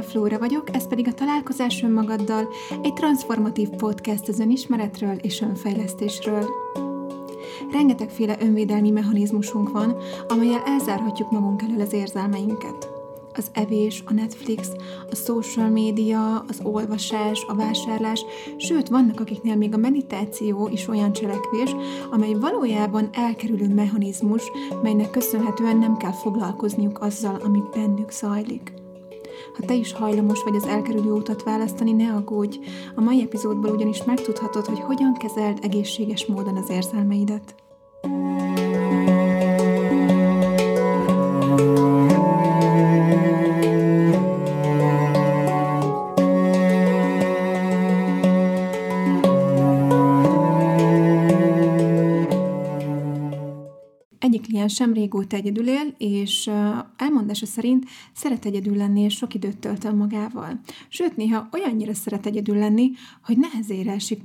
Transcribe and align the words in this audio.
Maria 0.00 0.12
Flóra 0.12 0.38
vagyok, 0.38 0.74
ez 0.74 0.88
pedig 0.88 1.08
a 1.08 1.14
Találkozás 1.14 1.82
önmagaddal, 1.82 2.48
egy 2.82 2.92
transformatív 2.92 3.68
podcast 3.68 4.28
az 4.28 4.38
önismeretről 4.38 5.14
és 5.14 5.40
önfejlesztésről. 5.40 6.44
Rengetegféle 7.72 8.36
önvédelmi 8.40 8.90
mechanizmusunk 8.90 9.70
van, 9.70 9.96
amelyel 10.28 10.62
elzárhatjuk 10.66 11.30
magunk 11.30 11.62
elől 11.62 11.80
az 11.80 11.92
érzelmeinket. 11.92 12.90
Az 13.34 13.50
evés, 13.52 14.02
a 14.06 14.12
Netflix, 14.12 14.68
a 15.10 15.14
social 15.14 15.68
média, 15.68 16.44
az 16.48 16.60
olvasás, 16.62 17.44
a 17.48 17.54
vásárlás, 17.54 18.24
sőt, 18.56 18.88
vannak 18.88 19.20
akiknél 19.20 19.56
még 19.56 19.74
a 19.74 19.78
meditáció 19.78 20.68
is 20.68 20.88
olyan 20.88 21.12
cselekvés, 21.12 21.74
amely 22.10 22.34
valójában 22.34 23.08
elkerülő 23.12 23.74
mechanizmus, 23.74 24.42
melynek 24.82 25.10
köszönhetően 25.10 25.78
nem 25.78 25.96
kell 25.96 26.12
foglalkozniuk 26.12 27.00
azzal, 27.00 27.40
ami 27.44 27.62
bennük 27.74 28.10
zajlik. 28.10 28.79
Ha 29.56 29.66
te 29.66 29.74
is 29.74 29.92
hajlamos 29.92 30.42
vagy 30.42 30.56
az 30.56 30.66
elkerülő 30.66 31.10
útat 31.10 31.42
választani, 31.42 31.92
ne 31.92 32.12
aggódj! 32.12 32.58
A 32.94 33.00
mai 33.00 33.22
epizódból 33.22 33.70
ugyanis 33.70 34.04
megtudhatod, 34.04 34.66
hogy 34.66 34.80
hogyan 34.80 35.14
kezeld 35.14 35.58
egészséges 35.62 36.26
módon 36.26 36.56
az 36.56 36.70
érzelmeidet. 36.70 37.54
Egyik 38.02 38.49
kliensem 54.70 54.92
régóta 54.92 55.36
egyedül 55.36 55.68
él, 55.68 55.94
és 55.98 56.50
elmondása 56.96 57.46
szerint 57.46 57.84
szeret 58.12 58.44
egyedül 58.44 58.76
lenni, 58.76 59.00
és 59.00 59.14
sok 59.14 59.34
időt 59.34 59.58
tölt 59.58 59.84
el 59.84 59.94
magával. 59.94 60.60
Sőt, 60.88 61.16
néha 61.16 61.48
olyannyira 61.52 61.94
szeret 61.94 62.26
egyedül 62.26 62.56
lenni, 62.56 62.90
hogy 63.24 63.38
nehezére 63.38 63.92
esik 63.92 64.20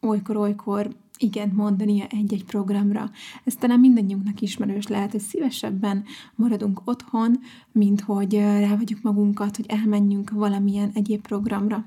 olykor-olykor 0.00 0.96
igent 1.18 1.56
mondania 1.56 2.06
egy-egy 2.06 2.44
programra. 2.44 3.10
Ez 3.44 3.54
talán 3.54 3.80
mindannyiunknak 3.80 4.40
ismerős 4.40 4.86
lehet, 4.86 5.10
hogy 5.10 5.20
szívesebben 5.20 6.04
maradunk 6.34 6.80
otthon, 6.84 7.38
mint 7.72 8.00
hogy 8.00 8.34
rávagyuk 8.34 9.02
magunkat, 9.02 9.56
hogy 9.56 9.66
elmenjünk 9.68 10.30
valamilyen 10.30 10.90
egyéb 10.94 11.20
programra. 11.20 11.84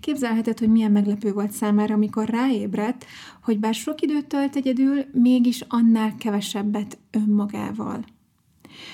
Képzelheted, 0.00 0.58
hogy 0.58 0.68
milyen 0.68 0.92
meglepő 0.92 1.32
volt 1.32 1.50
számára, 1.50 1.94
amikor 1.94 2.28
ráébredt, 2.28 3.06
hogy 3.42 3.58
bár 3.58 3.74
sok 3.74 4.00
időt 4.00 4.26
tölt 4.26 4.56
egyedül, 4.56 5.04
mégis 5.12 5.64
annál 5.68 6.14
kevesebbet 6.14 6.98
önmagával. 7.10 8.04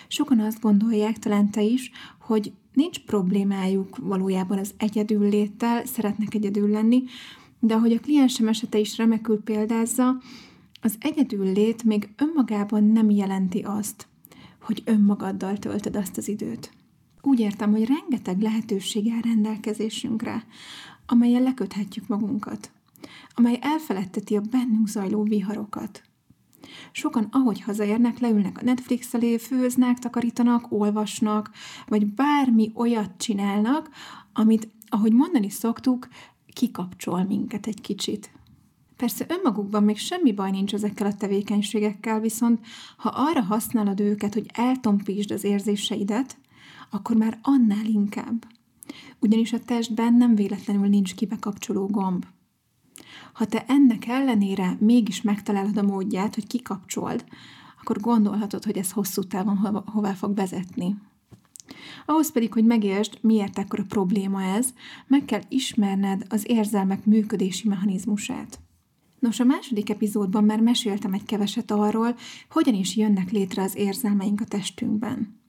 Sokan 0.08 0.40
azt 0.40 0.60
gondolják, 0.60 1.18
talán 1.18 1.50
te 1.50 1.62
is, 1.62 1.90
hogy 2.20 2.52
nincs 2.72 2.98
problémájuk 2.98 3.96
valójában 3.96 4.58
az 4.58 4.74
egyedül 4.76 5.28
léttel, 5.28 5.84
szeretnek 5.84 6.34
egyedül 6.34 6.68
lenni, 6.70 7.02
de 7.60 7.74
ahogy 7.74 7.92
a 7.92 8.00
kliensem 8.00 8.48
esete 8.48 8.78
is 8.78 8.96
remekül 8.96 9.42
példázza, 9.42 10.16
az 10.80 10.96
egyedül 11.00 11.52
lét 11.52 11.84
még 11.84 12.08
önmagában 12.16 12.84
nem 12.84 13.10
jelenti 13.10 13.58
azt, 13.58 14.06
hogy 14.60 14.82
önmagaddal 14.84 15.58
töltöd 15.58 15.96
azt 15.96 16.16
az 16.16 16.28
időt. 16.28 16.70
Úgy 17.22 17.40
értem, 17.40 17.70
hogy 17.70 17.86
rengeteg 17.86 18.40
lehetőség 18.40 19.10
áll 19.12 19.20
rendelkezésünkre, 19.20 20.44
amelyen 21.06 21.42
leköthetjük 21.42 22.06
magunkat, 22.06 22.70
amely 23.34 23.58
elfeledteti 23.60 24.36
a 24.36 24.40
bennünk 24.50 24.88
zajló 24.88 25.22
viharokat. 25.22 26.02
Sokan, 26.92 27.28
ahogy 27.30 27.60
hazaérnek, 27.60 28.18
leülnek 28.18 28.58
a 28.58 28.64
Netflix 28.64 29.14
elé, 29.14 29.38
főznek, 29.38 29.98
takarítanak, 29.98 30.72
olvasnak, 30.72 31.50
vagy 31.86 32.06
bármi 32.06 32.72
olyat 32.74 33.10
csinálnak, 33.16 33.90
amit, 34.32 34.68
ahogy 34.88 35.12
mondani 35.12 35.48
szoktuk, 35.48 36.08
kikapcsol 36.52 37.24
minket 37.24 37.66
egy 37.66 37.80
kicsit. 37.80 38.30
Persze 38.96 39.26
önmagukban 39.28 39.82
még 39.82 39.98
semmi 39.98 40.32
baj 40.32 40.50
nincs 40.50 40.74
ezekkel 40.74 41.06
a 41.06 41.14
tevékenységekkel, 41.14 42.20
viszont 42.20 42.66
ha 42.96 43.08
arra 43.14 43.42
használod 43.42 44.00
őket, 44.00 44.34
hogy 44.34 44.50
eltompítsd 44.52 45.30
az 45.30 45.44
érzéseidet, 45.44 46.36
akkor 46.90 47.16
már 47.16 47.38
annál 47.42 47.84
inkább. 47.84 48.46
Ugyanis 49.20 49.52
a 49.52 49.64
testben 49.64 50.14
nem 50.14 50.34
véletlenül 50.34 50.88
nincs 50.88 51.14
kibekapcsoló 51.14 51.86
gomb. 51.86 52.26
Ha 53.32 53.44
te 53.44 53.64
ennek 53.68 54.06
ellenére 54.06 54.76
mégis 54.80 55.22
megtalálod 55.22 55.76
a 55.76 55.82
módját, 55.82 56.34
hogy 56.34 56.46
kikapcsold, 56.46 57.24
akkor 57.80 58.00
gondolhatod, 58.00 58.64
hogy 58.64 58.76
ez 58.76 58.92
hosszú 58.92 59.22
távon 59.22 59.82
hová 59.86 60.12
fog 60.12 60.34
vezetni. 60.34 60.96
Ahhoz 62.06 62.32
pedig, 62.32 62.52
hogy 62.52 62.64
megértsd, 62.64 63.18
miért 63.20 63.58
ekkora 63.58 63.84
probléma 63.88 64.42
ez, 64.42 64.68
meg 65.06 65.24
kell 65.24 65.40
ismerned 65.48 66.24
az 66.28 66.44
érzelmek 66.48 67.04
működési 67.04 67.68
mechanizmusát. 67.68 68.60
Nos, 69.18 69.40
a 69.40 69.44
második 69.44 69.90
epizódban 69.90 70.44
már 70.44 70.60
meséltem 70.60 71.12
egy 71.12 71.24
keveset 71.24 71.70
arról, 71.70 72.16
hogyan 72.50 72.74
is 72.74 72.96
jönnek 72.96 73.30
létre 73.30 73.62
az 73.62 73.76
érzelmeink 73.76 74.40
a 74.40 74.44
testünkben. 74.44 75.40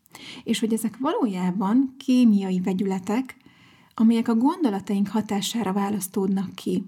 És 0.44 0.60
hogy 0.60 0.74
ezek 0.74 0.98
valójában 0.98 1.96
kémiai 1.98 2.60
vegyületek, 2.60 3.36
amelyek 3.94 4.28
a 4.28 4.36
gondolataink 4.36 5.08
hatására 5.08 5.74
választódnak 5.74 6.56
ki. 6.56 6.84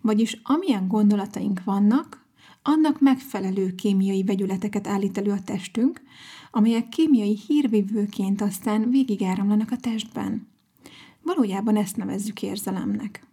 Vagyis 0.00 0.40
amilyen 0.42 0.88
gondolataink 0.88 1.64
vannak, 1.64 2.26
annak 2.62 3.00
megfelelő 3.00 3.74
kémiai 3.74 4.24
vegyületeket 4.24 4.86
állít 4.86 5.18
elő 5.18 5.30
a 5.30 5.42
testünk, 5.42 6.00
amelyek 6.50 6.88
kémiai 6.88 7.38
hírvívőként 7.46 8.40
aztán 8.40 8.90
végigáramlanak 8.90 9.70
a 9.70 9.76
testben. 9.76 10.48
Valójában 11.22 11.76
ezt 11.76 11.96
nevezzük 11.96 12.42
érzelemnek. 12.42 13.26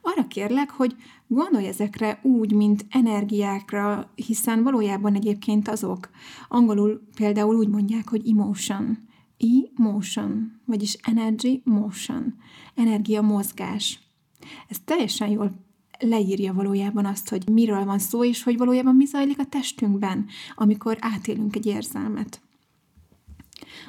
Arra 0.00 0.26
kérlek, 0.26 0.70
hogy 0.70 0.96
gondolj 1.26 1.66
ezekre 1.66 2.20
úgy, 2.22 2.52
mint 2.52 2.86
energiákra, 2.90 4.12
hiszen 4.14 4.62
valójában 4.62 5.14
egyébként 5.14 5.68
azok. 5.68 6.10
Angolul 6.48 7.02
például 7.14 7.56
úgy 7.56 7.68
mondják, 7.68 8.08
hogy 8.08 8.28
emotion. 8.28 9.06
E-motion, 9.38 10.60
vagyis 10.64 10.94
energy 11.02 11.60
motion. 11.64 12.34
Energia 12.74 13.22
mozgás. 13.22 14.00
Ez 14.68 14.76
teljesen 14.84 15.28
jól 15.28 15.67
leírja 15.98 16.52
valójában 16.52 17.04
azt, 17.04 17.28
hogy 17.28 17.48
miről 17.48 17.84
van 17.84 17.98
szó, 17.98 18.24
és 18.24 18.42
hogy 18.42 18.56
valójában 18.56 18.96
mi 18.96 19.04
zajlik 19.04 19.38
a 19.38 19.44
testünkben, 19.44 20.26
amikor 20.54 20.96
átélünk 21.00 21.56
egy 21.56 21.66
érzelmet. 21.66 22.40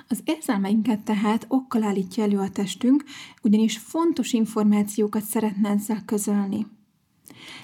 Az 0.07 0.19
érzelmeinket 0.23 0.99
tehát 0.99 1.45
okkal 1.47 1.83
állítja 1.83 2.23
elő 2.23 2.37
a 2.37 2.49
testünk, 2.49 3.03
ugyanis 3.41 3.77
fontos 3.77 4.33
információkat 4.33 5.23
szeretne 5.23 5.69
ezzel 5.69 6.01
közölni. 6.05 6.65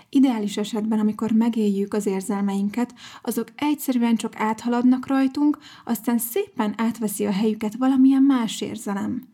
Ideális 0.10 0.58
esetben, 0.58 1.00
amikor 1.00 1.32
megéljük 1.32 1.94
az 1.94 2.06
érzelmeinket, 2.06 2.94
azok 3.22 3.48
egyszerűen 3.56 4.16
csak 4.16 4.36
áthaladnak 4.36 5.08
rajtunk, 5.08 5.58
aztán 5.86 6.18
szépen 6.18 6.74
átveszi 6.78 7.26
a 7.26 7.32
helyüket 7.32 7.76
valamilyen 7.76 8.24
más 8.24 8.62
érzelem. 8.62 9.28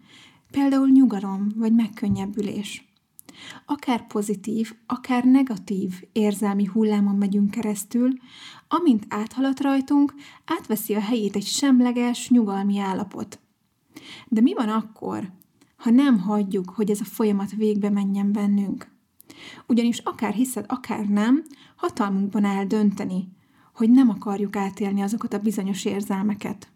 Például 0.52 0.90
nyugalom 0.90 1.48
vagy 1.56 1.74
megkönnyebbülés. 1.74 2.91
Akár 3.66 4.08
pozitív, 4.08 4.74
akár 4.86 5.24
negatív 5.24 6.04
érzelmi 6.12 6.66
hullámon 6.66 7.16
megyünk 7.16 7.52
keresztül, 7.52 8.14
amint 8.68 9.06
áthalad 9.10 9.62
rajtunk, 9.62 10.14
átveszi 10.46 10.96
a 10.96 11.00
helyét 11.00 11.36
egy 11.36 11.46
semleges, 11.46 12.30
nyugalmi 12.30 12.80
állapot. 12.80 13.40
De 14.28 14.42
mi 14.42 14.54
van 14.54 14.70
akkor, 14.70 15.32
ha 15.78 15.90
nem 15.90 16.20
hagyjuk, 16.20 16.70
hogy 16.70 16.90
ez 16.90 17.02
a 17.02 17.06
folyamat 17.06 17.52
végbe 17.52 17.90
menjen 17.90 18.32
bennünk? 18.32 18.92
Ugyanis 19.68 19.98
akár 19.98 20.34
hiszed, 20.34 20.66
akár 20.68 21.06
nem, 21.06 21.44
hatalmunkban 21.76 22.44
áll 22.44 22.66
dönteni, 22.66 23.28
hogy 23.74 23.90
nem 23.90 24.10
akarjuk 24.10 24.56
átélni 24.56 25.02
azokat 25.02 25.34
a 25.34 25.40
bizonyos 25.40 25.86
érzelmeket. 25.86 26.72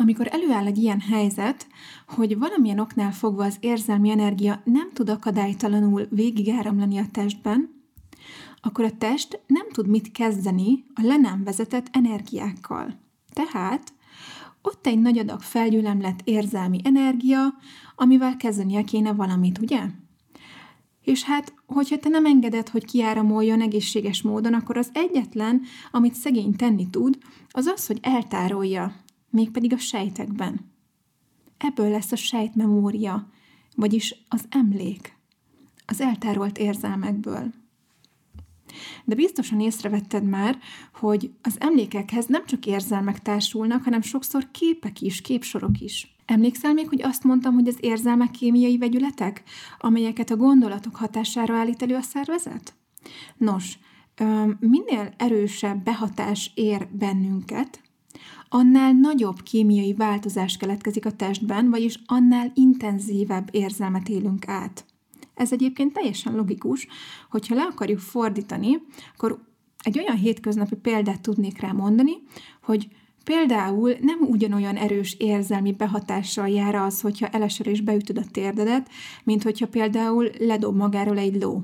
Amikor 0.00 0.28
előáll 0.30 0.66
egy 0.66 0.78
ilyen 0.78 1.00
helyzet, 1.00 1.66
hogy 2.06 2.38
valamilyen 2.38 2.78
oknál 2.78 3.12
fogva 3.12 3.44
az 3.44 3.56
érzelmi 3.60 4.10
energia 4.10 4.60
nem 4.64 4.90
tud 4.92 5.08
akadálytalanul 5.08 6.06
végigáramlani 6.10 6.98
a 6.98 7.06
testben, 7.12 7.82
akkor 8.60 8.84
a 8.84 8.96
test 8.98 9.40
nem 9.46 9.68
tud 9.72 9.86
mit 9.88 10.12
kezdeni 10.12 10.84
a 10.94 11.00
le 11.02 11.16
nem 11.16 11.44
vezetett 11.44 11.88
energiákkal. 11.92 13.00
Tehát 13.32 13.92
ott 14.62 14.86
egy 14.86 14.98
nagy 14.98 15.18
adag 15.18 15.40
felgyülemlett 15.40 16.20
érzelmi 16.24 16.80
energia, 16.84 17.54
amivel 17.96 18.36
kezdenie 18.36 18.82
kéne 18.82 19.12
valamit, 19.12 19.58
ugye? 19.58 19.80
És 21.02 21.24
hát, 21.24 21.54
hogyha 21.66 21.98
te 21.98 22.08
nem 22.08 22.26
engeded, 22.26 22.68
hogy 22.68 22.84
kiáramoljon 22.84 23.60
egészséges 23.60 24.22
módon, 24.22 24.54
akkor 24.54 24.76
az 24.76 24.90
egyetlen, 24.92 25.62
amit 25.90 26.14
szegény 26.14 26.56
tenni 26.56 26.90
tud, 26.90 27.18
az 27.50 27.66
az, 27.66 27.86
hogy 27.86 27.98
eltárolja 28.02 29.06
mégpedig 29.30 29.72
a 29.72 29.78
sejtekben. 29.78 30.70
Ebből 31.58 31.90
lesz 31.90 32.12
a 32.12 32.16
sejtmemória, 32.16 33.28
vagyis 33.76 34.14
az 34.28 34.44
emlék, 34.48 35.16
az 35.86 36.00
eltárolt 36.00 36.58
érzelmekből. 36.58 37.52
De 39.04 39.14
biztosan 39.14 39.60
észrevetted 39.60 40.24
már, 40.24 40.58
hogy 40.94 41.30
az 41.42 41.56
emlékekhez 41.60 42.26
nem 42.26 42.46
csak 42.46 42.66
érzelmek 42.66 43.22
társulnak, 43.22 43.84
hanem 43.84 44.00
sokszor 44.00 44.50
képek 44.50 45.00
is, 45.00 45.20
képsorok 45.20 45.80
is. 45.80 46.16
Emlékszel 46.24 46.72
még, 46.72 46.88
hogy 46.88 47.02
azt 47.02 47.24
mondtam, 47.24 47.54
hogy 47.54 47.68
az 47.68 47.76
érzelmek 47.80 48.30
kémiai 48.30 48.78
vegyületek, 48.78 49.42
amelyeket 49.78 50.30
a 50.30 50.36
gondolatok 50.36 50.96
hatására 50.96 51.54
állít 51.54 51.82
elő 51.82 51.94
a 51.94 52.02
szervezet? 52.02 52.74
Nos, 53.36 53.78
minél 54.60 55.14
erősebb 55.16 55.82
behatás 55.82 56.50
ér 56.54 56.88
bennünket, 56.92 57.82
annál 58.48 58.92
nagyobb 58.92 59.42
kémiai 59.42 59.94
változás 59.94 60.56
keletkezik 60.56 61.06
a 61.06 61.12
testben, 61.12 61.70
vagyis 61.70 61.98
annál 62.06 62.52
intenzívebb 62.54 63.48
érzelmet 63.50 64.08
élünk 64.08 64.48
át. 64.48 64.84
Ez 65.34 65.52
egyébként 65.52 65.92
teljesen 65.92 66.34
logikus, 66.34 66.86
hogyha 67.30 67.54
le 67.54 67.62
akarjuk 67.62 67.98
fordítani, 67.98 68.82
akkor 69.14 69.46
egy 69.82 69.98
olyan 69.98 70.16
hétköznapi 70.16 70.74
példát 70.74 71.20
tudnék 71.20 71.60
rá 71.60 71.72
mondani, 71.72 72.12
hogy 72.62 72.88
Például 73.28 73.94
nem 74.00 74.20
ugyanolyan 74.20 74.76
erős 74.76 75.14
érzelmi 75.18 75.72
behatással 75.72 76.48
jár 76.48 76.74
az, 76.74 77.00
hogyha 77.00 77.26
elesel 77.26 77.66
és 77.66 77.80
beütöd 77.80 78.18
a 78.18 78.24
térdedet, 78.30 78.88
mint 79.24 79.42
hogyha 79.42 79.68
például 79.68 80.30
ledob 80.38 80.76
magáról 80.76 81.18
egy 81.18 81.42
ló. 81.42 81.62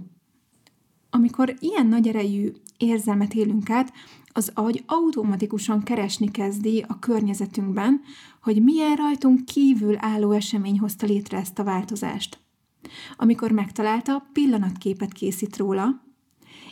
Amikor 1.11 1.55
ilyen 1.59 1.87
nagy 1.87 2.09
erejű 2.09 2.53
érzelmet 2.79 3.35
élünk 3.35 3.71
át, 3.71 3.93
az 4.37 4.51
agy 4.55 4.83
automatikusan 4.87 5.83
keresni 5.83 6.31
kezdi 6.31 6.85
a 6.89 6.99
környezetünkben, 6.99 8.01
hogy 8.43 8.63
milyen 8.63 8.97
rajtunk 8.97 9.45
kívül 9.45 9.97
álló 9.99 10.33
esemény 10.33 10.79
hozta 10.79 11.07
létre 11.07 11.39
ezt 11.39 11.59
a 11.59 11.65
változást. 11.65 12.39
Amikor 13.17 13.51
megtalálta, 13.51 14.27
pillanatképet 14.33 15.13
készít 15.13 15.57
róla, 15.57 16.03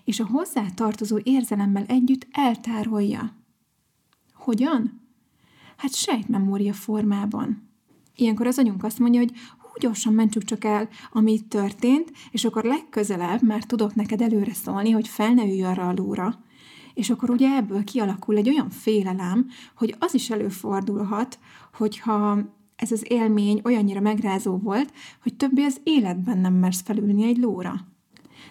és 0.04 0.20
a 0.20 0.26
hozzá 0.26 0.64
tartozó 0.74 1.18
érzelemmel 1.22 1.84
együtt 1.86 2.26
eltárolja. 2.30 3.36
Hogyan? 4.34 5.00
Hát 5.76 5.94
sejtmemória 5.94 6.72
formában. 6.72 7.68
Ilyenkor 8.16 8.46
az 8.46 8.58
anyunk 8.58 8.84
azt 8.84 8.98
mondja, 8.98 9.20
hogy 9.20 9.32
hú, 9.58 9.68
gyorsan 9.80 10.12
mentsük 10.12 10.44
csak 10.44 10.64
el, 10.64 10.88
ami 11.12 11.40
történt, 11.40 12.12
és 12.30 12.44
akkor 12.44 12.64
legközelebb 12.64 13.42
már 13.42 13.64
tudok 13.64 13.94
neked 13.94 14.20
előre 14.20 14.54
szólni, 14.54 14.90
hogy 14.90 15.08
fel 15.08 15.32
ne 15.32 15.44
ülj 15.44 15.62
arra 15.62 15.88
a 15.88 15.92
lóra. 15.92 16.44
És 16.94 17.10
akkor 17.10 17.30
ugye 17.30 17.56
ebből 17.56 17.84
kialakul 17.84 18.36
egy 18.36 18.48
olyan 18.48 18.70
félelem, 18.70 19.48
hogy 19.76 19.94
az 19.98 20.14
is 20.14 20.30
előfordulhat, 20.30 21.38
hogyha 21.72 22.38
ez 22.76 22.92
az 22.92 23.04
élmény 23.08 23.60
olyannyira 23.64 24.00
megrázó 24.00 24.56
volt, 24.56 24.92
hogy 25.22 25.34
többé 25.34 25.64
az 25.64 25.80
életben 25.82 26.38
nem 26.38 26.54
mersz 26.54 26.82
felülni 26.82 27.24
egy 27.24 27.38
lóra. 27.38 27.74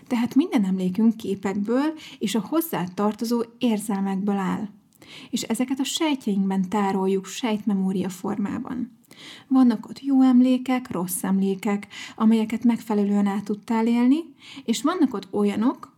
Tehát 0.08 0.36
minden 0.36 0.66
emlékünk 0.66 1.18
képekből 1.18 1.94
és 2.20 2.36
a 2.36 2.46
hozzá 2.50 2.84
tartozó 2.94 3.44
érzelmekből 3.58 4.38
áll 4.38 4.68
és 5.30 5.42
ezeket 5.42 5.80
a 5.80 5.84
sejtjeinkben 5.84 6.70
tároljuk 6.70 7.26
sejtmemória 7.26 8.10
formában. 8.10 9.00
Vannak 9.48 9.90
ott 9.90 10.02
jó 10.02 10.22
emlékek, 10.22 10.92
rossz 10.92 11.24
emlékek, 11.24 11.88
amelyeket 12.16 12.64
megfelelően 12.64 13.28
át 13.28 13.44
tudtál 13.44 13.88
élni, 13.88 14.18
és 14.66 14.82
vannak 14.82 15.14
ott 15.14 15.28
olyanok, 15.32 15.91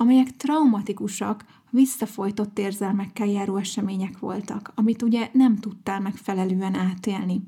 amelyek 0.00 0.36
traumatikusak, 0.36 1.44
visszafolytott 1.70 2.58
érzelmekkel 2.58 3.26
járó 3.26 3.56
események 3.56 4.18
voltak, 4.18 4.72
amit 4.74 5.02
ugye 5.02 5.30
nem 5.32 5.56
tudtál 5.56 6.00
megfelelően 6.00 6.74
átélni. 6.74 7.42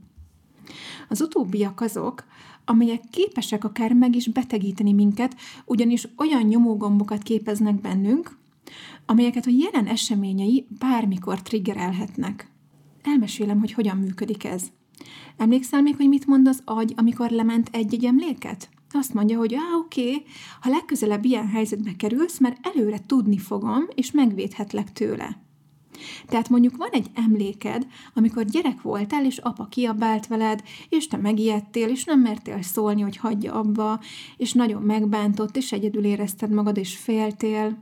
Az 1.09 1.21
utóbbiak 1.21 1.81
azok, 1.81 2.25
amelyek 2.65 3.01
képesek 3.11 3.65
akár 3.65 3.93
meg 3.93 4.17
is 4.17 4.29
betegíteni 4.29 4.93
minket, 4.93 5.37
ugyanis 5.65 6.09
olyan 6.17 6.43
nyomógombokat 6.43 7.23
képeznek 7.23 7.81
bennünk, 7.81 8.37
amelyeket 9.07 9.47
a 9.47 9.51
jelen 9.53 9.87
eseményei 9.87 10.67
bármikor 10.79 11.43
triggerelhetnek. 11.43 12.51
Elmesélem, 13.03 13.59
hogy 13.59 13.73
hogyan 13.73 13.97
működik 13.97 14.45
ez. 14.45 14.63
Emlékszel 15.37 15.83
még, 15.83 15.97
hogy 15.97 16.09
mit 16.09 16.27
mond 16.27 16.49
az 16.49 16.63
agy, 16.65 16.93
amikor 16.97 17.31
lement 17.31 17.69
egy-egy 17.73 18.05
emléket? 18.05 18.69
Azt 18.93 19.15
mondja, 19.15 19.39
hogy 19.39 19.55
ah, 19.55 19.79
oké, 19.79 20.01
okay, 20.01 20.25
ha 20.61 20.71
legközelebb 20.71 21.25
ilyen 21.25 21.49
helyzetbe 21.49 21.97
kerülsz, 21.97 22.39
mert 22.39 22.67
előre 22.67 22.99
tudni 23.07 23.39
fogom, 23.39 23.87
és 23.95 24.11
megvédhetlek 24.11 24.93
tőle. 24.93 25.49
Tehát 26.27 26.49
mondjuk 26.49 26.77
van 26.77 26.89
egy 26.91 27.11
emléked, 27.15 27.87
amikor 28.15 28.45
gyerek 28.45 28.83
voltál, 28.83 29.25
és 29.25 29.39
apa 29.39 29.65
kiabált 29.65 30.27
veled, 30.27 30.63
és 30.89 31.07
te 31.07 31.17
megijedtél, 31.17 31.89
és 31.89 32.05
nem 32.05 32.21
mertél 32.21 32.63
szólni, 32.63 33.01
hogy 33.01 33.17
hagyja 33.17 33.53
abba, 33.53 34.01
és 34.37 34.53
nagyon 34.53 34.83
megbántott, 34.83 35.57
és 35.57 35.73
egyedül 35.73 36.05
érezted 36.05 36.51
magad, 36.51 36.77
és 36.77 36.97
féltél. 36.97 37.79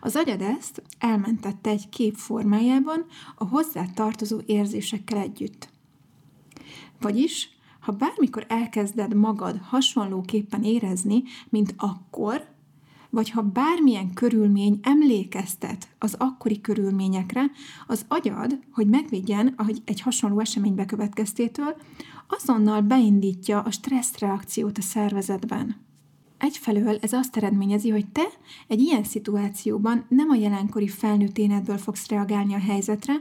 Az 0.00 0.16
agyad 0.16 0.40
ezt 0.40 0.82
elmentette 0.98 1.70
egy 1.70 1.88
kép 1.88 2.14
formájában 2.14 3.04
a 3.36 3.44
hozzá 3.48 3.84
tartozó 3.94 4.40
érzésekkel 4.46 5.18
együtt. 5.18 5.68
Vagyis, 7.00 7.48
ha 7.80 7.92
bármikor 7.92 8.44
elkezded 8.48 9.14
magad 9.14 9.60
hasonlóképpen 9.62 10.62
érezni, 10.62 11.22
mint 11.48 11.74
akkor, 11.76 12.48
vagy 13.10 13.30
ha 13.30 13.42
bármilyen 13.42 14.12
körülmény 14.14 14.78
emlékeztet 14.82 15.88
az 15.98 16.14
akkori 16.18 16.60
körülményekre, 16.60 17.50
az 17.86 18.04
agyad, 18.08 18.58
hogy 18.72 18.86
megvédjen 18.86 19.54
egy 19.84 20.00
hasonló 20.00 20.40
esemény 20.40 20.74
bekövetkeztétől, 20.74 21.76
azonnal 22.28 22.80
beindítja 22.80 23.60
a 23.60 23.70
stresszreakciót 23.70 24.78
a 24.78 24.82
szervezetben. 24.82 25.76
Egyfelől 26.38 26.98
ez 27.00 27.12
azt 27.12 27.36
eredményezi, 27.36 27.90
hogy 27.90 28.06
te 28.08 28.24
egy 28.68 28.80
ilyen 28.80 29.04
szituációban 29.04 30.04
nem 30.08 30.30
a 30.30 30.34
jelenkori 30.34 30.88
felnőtt 30.88 31.38
énedből 31.38 31.78
fogsz 31.78 32.08
reagálni 32.08 32.54
a 32.54 32.58
helyzetre, 32.58 33.12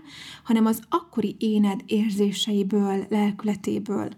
hanem 0.44 0.66
az 0.66 0.82
akkori 0.90 1.36
éned 1.40 1.82
érzéseiből, 1.86 3.06
lelkületéből. 3.10 4.10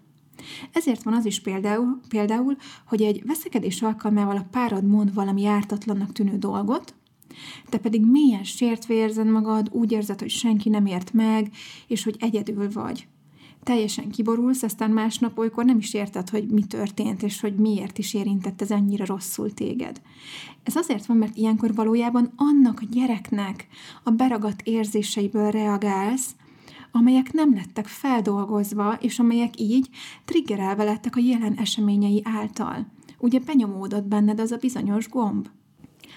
Ezért 0.74 1.04
van 1.04 1.14
az 1.14 1.26
is 1.26 1.42
például, 1.42 2.00
például, 2.08 2.56
hogy 2.86 3.02
egy 3.02 3.24
veszekedés 3.26 3.82
alkalmával 3.82 4.38
a 4.38 4.48
párad 4.52 4.88
mond 4.88 5.14
valami 5.14 5.46
ártatlannak 5.46 6.12
tűnő 6.12 6.38
dolgot, 6.38 6.94
te 7.70 7.78
pedig 7.78 8.06
mélyen 8.06 8.44
sértve 8.44 8.94
érzed 8.94 9.28
magad, 9.28 9.70
úgy 9.72 9.92
érzed, 9.92 10.20
hogy 10.20 10.30
senki 10.30 10.70
nem 10.70 10.86
ért 10.86 11.14
meg, 11.14 11.52
és 11.88 12.04
hogy 12.04 12.16
egyedül 12.20 12.72
vagy 12.72 13.08
teljesen 13.64 14.10
kiborulsz, 14.10 14.64
aztán 14.64 14.92
másnap 14.92 15.38
olykor 15.38 15.66
nem 15.66 15.78
is 15.78 15.94
érted, 15.94 16.30
hogy 16.30 16.48
mi 16.48 16.64
történt, 16.64 17.24
és 17.24 17.42
hogy 17.42 17.56
miért 17.56 17.98
is 17.98 18.14
érintett 18.14 18.62
ez 18.62 18.72
ennyire 18.72 19.06
rosszul 19.06 19.54
téged. 19.54 20.02
Ez 20.64 20.76
azért 20.76 21.06
van, 21.06 21.18
mert 21.18 21.38
ilyenkor 21.38 21.76
valójában 21.76 22.34
annak 22.36 22.80
a 22.82 22.88
gyereknek 22.92 23.68
a 24.04 24.10
beragadt 24.10 24.62
érzéseiből 24.62 25.52
reagálsz, 25.52 26.36
amelyek 26.92 27.34
nem 27.34 27.54
lettek 27.54 27.88
feldolgozva, 27.88 28.94
és 28.94 29.20
amelyek 29.20 29.60
így 29.60 29.90
triggerelve 30.26 30.84
lettek 30.84 31.16
a 31.16 31.20
jelen 31.20 31.54
eseményei 31.54 32.22
által. 32.24 32.88
Ugye 33.18 33.40
benyomódott 33.40 34.04
benned 34.04 34.40
az 34.40 34.52
a 34.52 34.58
bizonyos 34.58 35.10
gomb. 35.10 35.50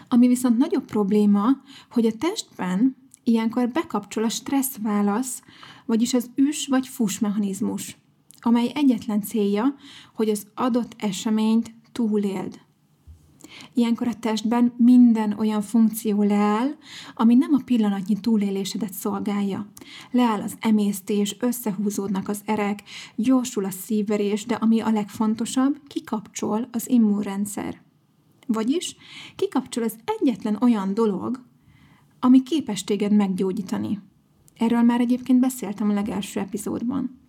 Ami 0.09 0.26
viszont 0.26 0.59
nagyobb 0.59 0.85
probléma, 0.85 1.47
hogy 1.90 2.07
a 2.07 2.12
testben 2.19 2.97
ilyenkor 3.25 3.69
bekapcsol 3.69 4.25
a 4.25 4.28
stressz 4.28 4.76
válasz, 4.83 5.43
vagyis 5.87 6.14
az 6.14 6.31
üs 6.35 6.66
vagy 6.66 6.88
fus 6.88 7.19
mechanizmus, 7.19 7.97
amely 8.40 8.71
egyetlen 8.75 9.23
célja, 9.23 9.75
hogy 10.14 10.28
az 10.28 10.47
adott 10.54 10.95
eseményt 10.99 11.75
túléld. 11.93 12.61
Ilyenkor 13.75 14.09
a 14.09 14.15
testben 14.15 14.73
minden 14.77 15.33
olyan 15.39 15.63
funkció 15.63 16.23
leáll, 16.23 16.75
ami 17.15 17.35
nem 17.35 17.55
a 17.55 17.63
pillanatnyi 17.65 18.21
túlélésedet 18.21 18.93
szolgálja. 18.93 19.67
Leáll 20.11 20.41
az 20.41 20.55
emésztés, 20.61 21.37
összehúzódnak 21.41 22.29
az 22.29 22.41
erek, 22.45 22.83
gyorsul 23.15 23.65
a 23.65 23.71
szívverés, 23.71 24.45
de 24.47 24.55
ami 24.55 24.81
a 24.81 24.91
legfontosabb, 24.91 25.81
kikapcsol 25.87 26.69
az 26.73 26.91
immunrendszer. 26.91 27.83
Vagyis 28.47 28.97
kikapcsol 29.37 29.85
az 29.85 29.97
egyetlen 30.05 30.57
olyan 30.61 30.95
dolog, 30.95 31.41
ami 32.21 32.43
képes 32.43 32.85
téged 32.85 33.13
meggyógyítani. 33.13 34.01
Erről 34.59 34.83
már 34.83 35.01
egyébként 35.01 35.41
beszéltem 35.41 35.91
a 35.91 35.93
legelső 35.93 36.41
epizódban. 36.41 37.23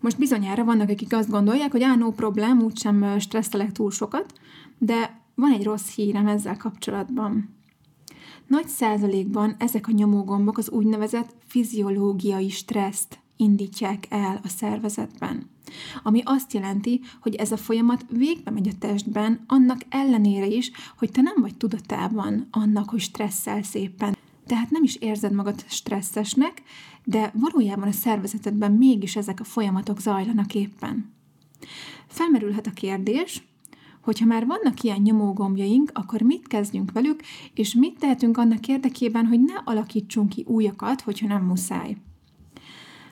Most 0.00 0.18
bizonyára 0.18 0.64
vannak, 0.64 0.88
akik 0.88 1.12
azt 1.12 1.30
gondolják, 1.30 1.70
hogy 1.70 1.82
á, 1.82 1.94
no 1.94 2.10
problém, 2.10 2.60
úgysem 2.60 3.18
stresszelek 3.18 3.72
túl 3.72 3.90
sokat, 3.90 4.32
de 4.78 5.25
van 5.36 5.52
egy 5.52 5.64
rossz 5.64 5.94
hírem 5.94 6.26
ezzel 6.26 6.56
kapcsolatban. 6.56 7.54
Nagy 8.46 8.68
százalékban 8.68 9.54
ezek 9.58 9.88
a 9.88 9.92
nyomógombok 9.92 10.58
az 10.58 10.70
úgynevezett 10.70 11.34
fiziológiai 11.46 12.48
stresszt 12.48 13.18
indítják 13.36 14.06
el 14.08 14.40
a 14.42 14.48
szervezetben. 14.48 15.50
Ami 16.02 16.22
azt 16.24 16.52
jelenti, 16.52 17.00
hogy 17.20 17.34
ez 17.34 17.52
a 17.52 17.56
folyamat 17.56 18.04
végbe 18.10 18.50
megy 18.50 18.68
a 18.68 18.78
testben, 18.78 19.44
annak 19.46 19.80
ellenére 19.88 20.46
is, 20.46 20.70
hogy 20.98 21.10
te 21.10 21.20
nem 21.20 21.34
vagy 21.40 21.56
tudatában 21.56 22.48
annak, 22.50 22.90
hogy 22.90 23.00
stresszel 23.00 23.62
szépen 23.62 24.14
tehát 24.46 24.70
nem 24.70 24.82
is 24.82 24.96
érzed 24.96 25.32
magad 25.32 25.64
stresszesnek, 25.68 26.62
de 27.04 27.32
valójában 27.34 27.88
a 27.88 27.92
szervezetedben 27.92 28.72
mégis 28.72 29.16
ezek 29.16 29.40
a 29.40 29.44
folyamatok 29.44 30.00
zajlanak 30.00 30.54
éppen. 30.54 31.12
Felmerülhet 32.06 32.66
a 32.66 32.70
kérdés, 32.70 33.42
hogyha 34.06 34.26
már 34.26 34.46
vannak 34.46 34.82
ilyen 34.82 35.00
nyomógombjaink, 35.00 35.90
akkor 35.94 36.20
mit 36.20 36.46
kezdjünk 36.46 36.92
velük, 36.92 37.20
és 37.54 37.74
mit 37.74 37.98
tehetünk 37.98 38.36
annak 38.36 38.68
érdekében, 38.68 39.26
hogy 39.26 39.40
ne 39.40 39.54
alakítsunk 39.64 40.28
ki 40.28 40.44
újakat, 40.48 41.00
hogyha 41.00 41.26
nem 41.26 41.44
muszáj. 41.44 41.96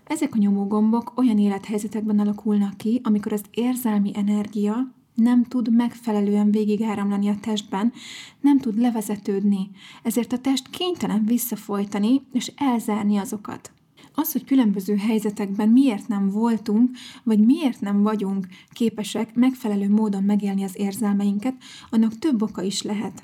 Ezek 0.04 0.34
a 0.34 0.38
nyomógombok 0.38 1.12
olyan 1.16 1.38
élethelyzetekben 1.38 2.18
alakulnak 2.18 2.76
ki, 2.76 3.00
amikor 3.02 3.32
az 3.32 3.42
érzelmi 3.50 4.10
energia 4.14 4.94
nem 5.14 5.44
tud 5.44 5.74
megfelelően 5.74 6.50
végigáramlani 6.50 7.28
a 7.28 7.38
testben, 7.40 7.92
nem 8.40 8.58
tud 8.58 8.78
levezetődni, 8.78 9.70
ezért 10.02 10.32
a 10.32 10.38
test 10.38 10.70
kénytelen 10.70 11.24
visszafolytani 11.24 12.20
és 12.32 12.52
elzárni 12.56 13.16
azokat. 13.16 13.72
Az, 14.14 14.32
hogy 14.32 14.44
különböző 14.44 14.96
helyzetekben 14.96 15.68
miért 15.68 16.08
nem 16.08 16.30
voltunk, 16.30 16.90
vagy 17.22 17.38
miért 17.38 17.80
nem 17.80 18.02
vagyunk 18.02 18.46
képesek 18.72 19.34
megfelelő 19.34 19.90
módon 19.90 20.22
megélni 20.22 20.64
az 20.64 20.74
érzelmeinket, 20.76 21.54
annak 21.90 22.18
több 22.18 22.42
oka 22.42 22.62
is 22.62 22.82
lehet. 22.82 23.22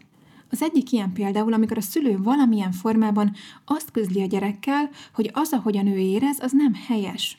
Az 0.50 0.62
egyik 0.62 0.92
ilyen 0.92 1.12
például, 1.12 1.52
amikor 1.52 1.76
a 1.76 1.80
szülő 1.80 2.18
valamilyen 2.22 2.72
formában 2.72 3.32
azt 3.64 3.90
közli 3.90 4.22
a 4.22 4.26
gyerekkel, 4.26 4.90
hogy 5.14 5.30
az, 5.32 5.52
ahogyan 5.52 5.86
ő 5.86 5.96
érez, 5.96 6.38
az 6.40 6.52
nem 6.52 6.74
helyes. 6.74 7.38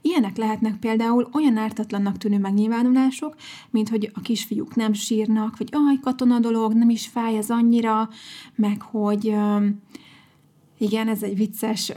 Ilyenek 0.00 0.36
lehetnek 0.36 0.78
például 0.78 1.28
olyan 1.32 1.56
ártatlannak 1.56 2.18
tűnő 2.18 2.38
megnyilvánulások, 2.38 3.34
mint 3.70 3.88
hogy 3.88 4.10
a 4.14 4.20
kisfiúk 4.20 4.74
nem 4.74 4.92
sírnak, 4.92 5.58
vagy 5.58 5.68
aj, 5.72 5.98
katona 6.02 6.38
dolog, 6.38 6.72
nem 6.72 6.90
is 6.90 7.06
fáj 7.06 7.36
ez 7.36 7.50
annyira, 7.50 8.08
meg 8.54 8.82
hogy 8.82 9.34
igen, 10.78 11.08
ez 11.08 11.22
egy 11.22 11.36
vicces, 11.36 11.92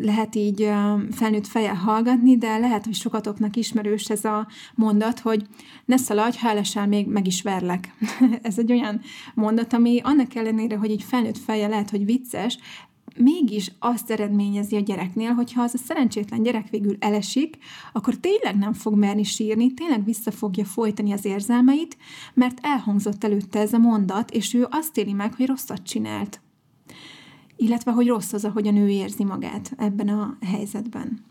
lehet 0.00 0.34
így 0.34 0.70
felnőtt 1.10 1.46
fejel 1.46 1.74
hallgatni, 1.74 2.36
de 2.36 2.58
lehet, 2.58 2.84
hogy 2.84 2.94
sokatoknak 2.94 3.56
ismerős 3.56 4.04
ez 4.04 4.24
a 4.24 4.46
mondat, 4.74 5.20
hogy 5.20 5.46
ne 5.84 5.96
szaladj, 5.96 6.38
ha 6.38 6.48
elesel, 6.48 6.86
még 6.86 7.06
meg 7.06 7.26
is 7.26 7.42
verlek. 7.42 7.94
ez 8.42 8.58
egy 8.58 8.72
olyan 8.72 9.00
mondat, 9.34 9.72
ami 9.72 10.00
annak 10.02 10.34
ellenére, 10.34 10.76
hogy 10.76 10.90
így 10.90 11.02
felnőtt 11.02 11.38
fejel 11.38 11.68
lehet, 11.68 11.90
hogy 11.90 12.04
vicces, 12.04 12.58
mégis 13.16 13.72
azt 13.78 14.10
eredményezi 14.10 14.76
a 14.76 14.80
gyereknél, 14.80 15.32
hogy 15.32 15.52
ha 15.52 15.62
az 15.62 15.74
a 15.74 15.78
szerencsétlen 15.78 16.42
gyerek 16.42 16.68
végül 16.70 16.96
elesik, 16.98 17.56
akkor 17.92 18.14
tényleg 18.14 18.58
nem 18.58 18.72
fog 18.72 18.94
merni 18.94 19.22
sírni, 19.22 19.74
tényleg 19.74 20.04
vissza 20.04 20.30
fogja 20.30 20.64
folytani 20.64 21.12
az 21.12 21.24
érzelmeit, 21.24 21.96
mert 22.34 22.58
elhangzott 22.62 23.24
előtte 23.24 23.58
ez 23.58 23.72
a 23.72 23.78
mondat, 23.78 24.30
és 24.30 24.54
ő 24.54 24.66
azt 24.70 24.98
éli 24.98 25.12
meg, 25.12 25.34
hogy 25.34 25.46
rosszat 25.46 25.82
csinált 25.82 26.40
illetve 27.58 27.92
hogy 27.92 28.06
rossz 28.06 28.32
az, 28.32 28.44
ahogyan 28.44 28.76
ő 28.76 28.88
érzi 28.88 29.24
magát 29.24 29.72
ebben 29.76 30.08
a 30.08 30.36
helyzetben. 30.40 31.26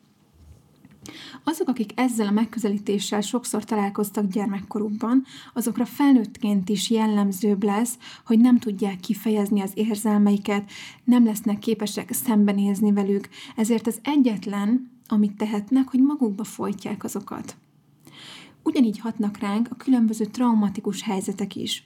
Azok, 1.43 1.67
akik 1.67 1.91
ezzel 1.96 2.27
a 2.27 2.31
megközelítéssel 2.31 3.22
sokszor 3.22 3.63
találkoztak 3.63 4.27
gyermekkorukban, 4.27 5.24
azokra 5.53 5.86
felnőttként 5.86 6.69
is 6.69 6.89
jellemzőbb 6.89 7.63
lesz, 7.63 7.98
hogy 8.25 8.39
nem 8.39 8.60
tudják 8.60 9.00
kifejezni 9.00 9.62
az 9.62 9.72
érzelmeiket, 9.74 10.72
nem 11.03 11.25
lesznek 11.25 11.60
képesek 11.60 12.13
szembenézni 12.13 12.91
velük, 12.91 13.29
ezért 13.55 13.88
az 13.88 14.00
egyetlen, 14.03 14.91
amit 15.07 15.38
tehetnek, 15.38 15.88
hogy 15.88 16.00
magukba 16.00 16.43
folytják 16.43 17.03
azokat. 17.03 17.55
Ugyanígy 18.63 19.00
hatnak 19.00 19.38
ránk 19.38 19.67
a 19.72 19.75
különböző 19.75 20.25
traumatikus 20.25 21.01
helyzetek 21.01 21.55
is 21.55 21.84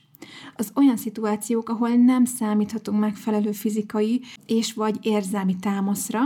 az 0.56 0.72
olyan 0.76 0.98
szituációk, 0.98 1.70
ahol 1.70 1.90
nem 1.90 2.26
számíthatunk 2.26 3.00
megfelelő 3.00 3.52
fizikai 3.52 4.22
és 4.46 4.74
vagy 4.74 4.98
érzelmi 5.02 5.56
támaszra, 5.56 6.20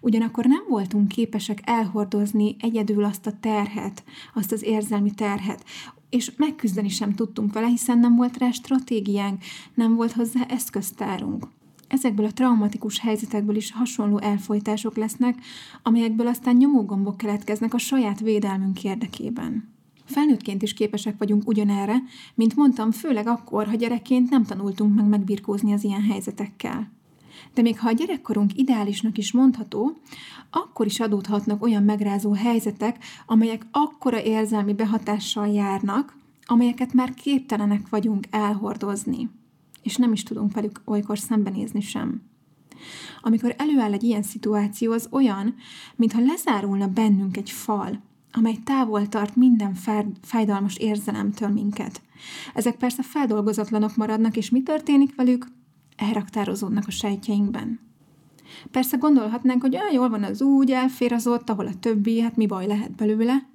ugyanakkor 0.00 0.44
nem 0.44 0.64
voltunk 0.68 1.08
képesek 1.08 1.60
elhordozni 1.64 2.56
egyedül 2.58 3.04
azt 3.04 3.26
a 3.26 3.38
terhet, 3.40 4.04
azt 4.34 4.52
az 4.52 4.62
érzelmi 4.62 5.10
terhet, 5.10 5.64
és 6.10 6.32
megküzdeni 6.36 6.88
sem 6.88 7.14
tudtunk 7.14 7.52
vele, 7.52 7.66
hiszen 7.66 7.98
nem 7.98 8.16
volt 8.16 8.38
rá 8.38 8.50
stratégiánk, 8.50 9.42
nem 9.74 9.94
volt 9.94 10.12
hozzá 10.12 10.44
eszköztárunk. 10.48 11.48
Ezekből 11.88 12.26
a 12.26 12.32
traumatikus 12.32 12.98
helyzetekből 12.98 13.56
is 13.56 13.72
hasonló 13.72 14.18
elfolytások 14.18 14.96
lesznek, 14.96 15.38
amelyekből 15.82 16.26
aztán 16.26 16.56
nyomógombok 16.56 17.16
keletkeznek 17.16 17.74
a 17.74 17.78
saját 17.78 18.20
védelmünk 18.20 18.84
érdekében. 18.84 19.72
Felnőttként 20.04 20.62
is 20.62 20.74
képesek 20.74 21.18
vagyunk 21.18 21.48
ugyanerre, 21.48 21.96
mint 22.34 22.56
mondtam, 22.56 22.90
főleg 22.90 23.26
akkor, 23.26 23.66
ha 23.66 23.74
gyerekként 23.74 24.30
nem 24.30 24.44
tanultunk 24.44 24.94
meg 24.94 25.06
megbirkózni 25.06 25.72
az 25.72 25.84
ilyen 25.84 26.02
helyzetekkel. 26.02 26.90
De 27.54 27.62
még 27.62 27.78
ha 27.78 27.88
a 27.88 27.92
gyerekkorunk 27.92 28.58
ideálisnak 28.58 29.18
is 29.18 29.32
mondható, 29.32 29.96
akkor 30.50 30.86
is 30.86 31.00
adódhatnak 31.00 31.62
olyan 31.62 31.82
megrázó 31.82 32.32
helyzetek, 32.32 33.04
amelyek 33.26 33.66
akkora 33.70 34.22
érzelmi 34.22 34.74
behatással 34.74 35.48
járnak, 35.48 36.16
amelyeket 36.44 36.92
már 36.92 37.14
képtelenek 37.14 37.88
vagyunk 37.88 38.26
elhordozni, 38.30 39.30
és 39.82 39.96
nem 39.96 40.12
is 40.12 40.22
tudunk 40.22 40.54
velük 40.54 40.80
olykor 40.84 41.18
szembenézni 41.18 41.80
sem. 41.80 42.22
Amikor 43.20 43.54
előáll 43.58 43.92
egy 43.92 44.02
ilyen 44.02 44.22
szituáció, 44.22 44.92
az 44.92 45.08
olyan, 45.10 45.54
mintha 45.96 46.20
lezárulna 46.20 46.86
bennünk 46.86 47.36
egy 47.36 47.50
fal, 47.50 48.00
amely 48.32 48.56
távol 48.64 49.08
tart 49.08 49.36
minden 49.36 49.76
fájdalmas 50.22 50.76
érzelemtől 50.76 51.48
minket. 51.48 52.02
Ezek 52.54 52.76
persze 52.76 53.02
feldolgozatlanok 53.02 53.96
maradnak, 53.96 54.36
és 54.36 54.50
mi 54.50 54.62
történik 54.62 55.14
velük? 55.14 55.46
Elraktározódnak 55.96 56.86
a 56.86 56.90
sejtjeinkben. 56.90 57.80
Persze 58.70 58.96
gondolhatnánk, 58.96 59.62
hogy 59.62 59.74
olyan 59.74 59.92
jól 59.92 60.08
van 60.08 60.22
az 60.22 60.42
úgy, 60.42 60.70
elfér 60.70 61.12
az 61.12 61.26
ott, 61.26 61.50
ahol 61.50 61.66
a 61.66 61.78
többi, 61.80 62.20
hát 62.20 62.36
mi 62.36 62.46
baj 62.46 62.66
lehet 62.66 62.94
belőle, 62.94 63.50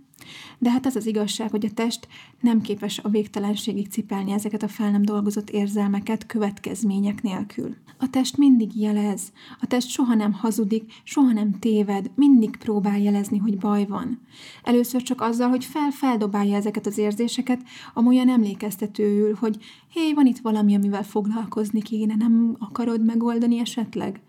de 0.58 0.72
hát 0.72 0.86
az 0.86 0.96
az 0.96 1.06
igazság, 1.06 1.50
hogy 1.50 1.66
a 1.66 1.74
test 1.74 2.08
nem 2.42 2.62
képes 2.62 3.00
a 3.00 3.10
végtelenségig 3.10 3.88
cipelni 3.88 4.32
ezeket 4.32 4.64
a 4.64 4.68
fel 4.68 4.92
nem 4.92 5.02
dolgozott 5.02 5.50
érzelmeket 5.50 6.26
következmények 6.26 7.22
nélkül. 7.22 7.76
A 8.00 8.10
test 8.10 8.38
mindig 8.38 8.80
jelez, 8.80 9.32
a 9.62 9.68
test 9.68 9.90
soha 9.90 10.14
nem 10.14 10.34
hazudik, 10.34 10.94
soha 11.04 11.32
nem 11.32 11.60
téved, 11.60 12.12
mindig 12.16 12.56
próbál 12.56 13.00
jelezni, 13.00 13.38
hogy 13.38 13.58
baj 13.58 13.86
van. 13.86 14.20
Először 14.64 15.02
csak 15.02 15.22
azzal, 15.22 15.50
hogy 15.50 15.66
fel-feldobálja 15.66 16.56
ezeket 16.56 16.86
az 16.86 16.98
érzéseket, 16.98 17.62
amolyan 17.94 18.30
emlékeztetőül, 18.30 19.36
hogy 19.36 19.58
hé, 19.94 20.14
van 20.14 20.26
itt 20.26 20.40
valami, 20.40 20.76
amivel 20.76 21.04
foglalkozni 21.04 21.82
kéne, 21.82 22.16
nem 22.16 22.56
akarod 22.60 23.06
megoldani 23.06 23.60
esetleg? 23.60 24.22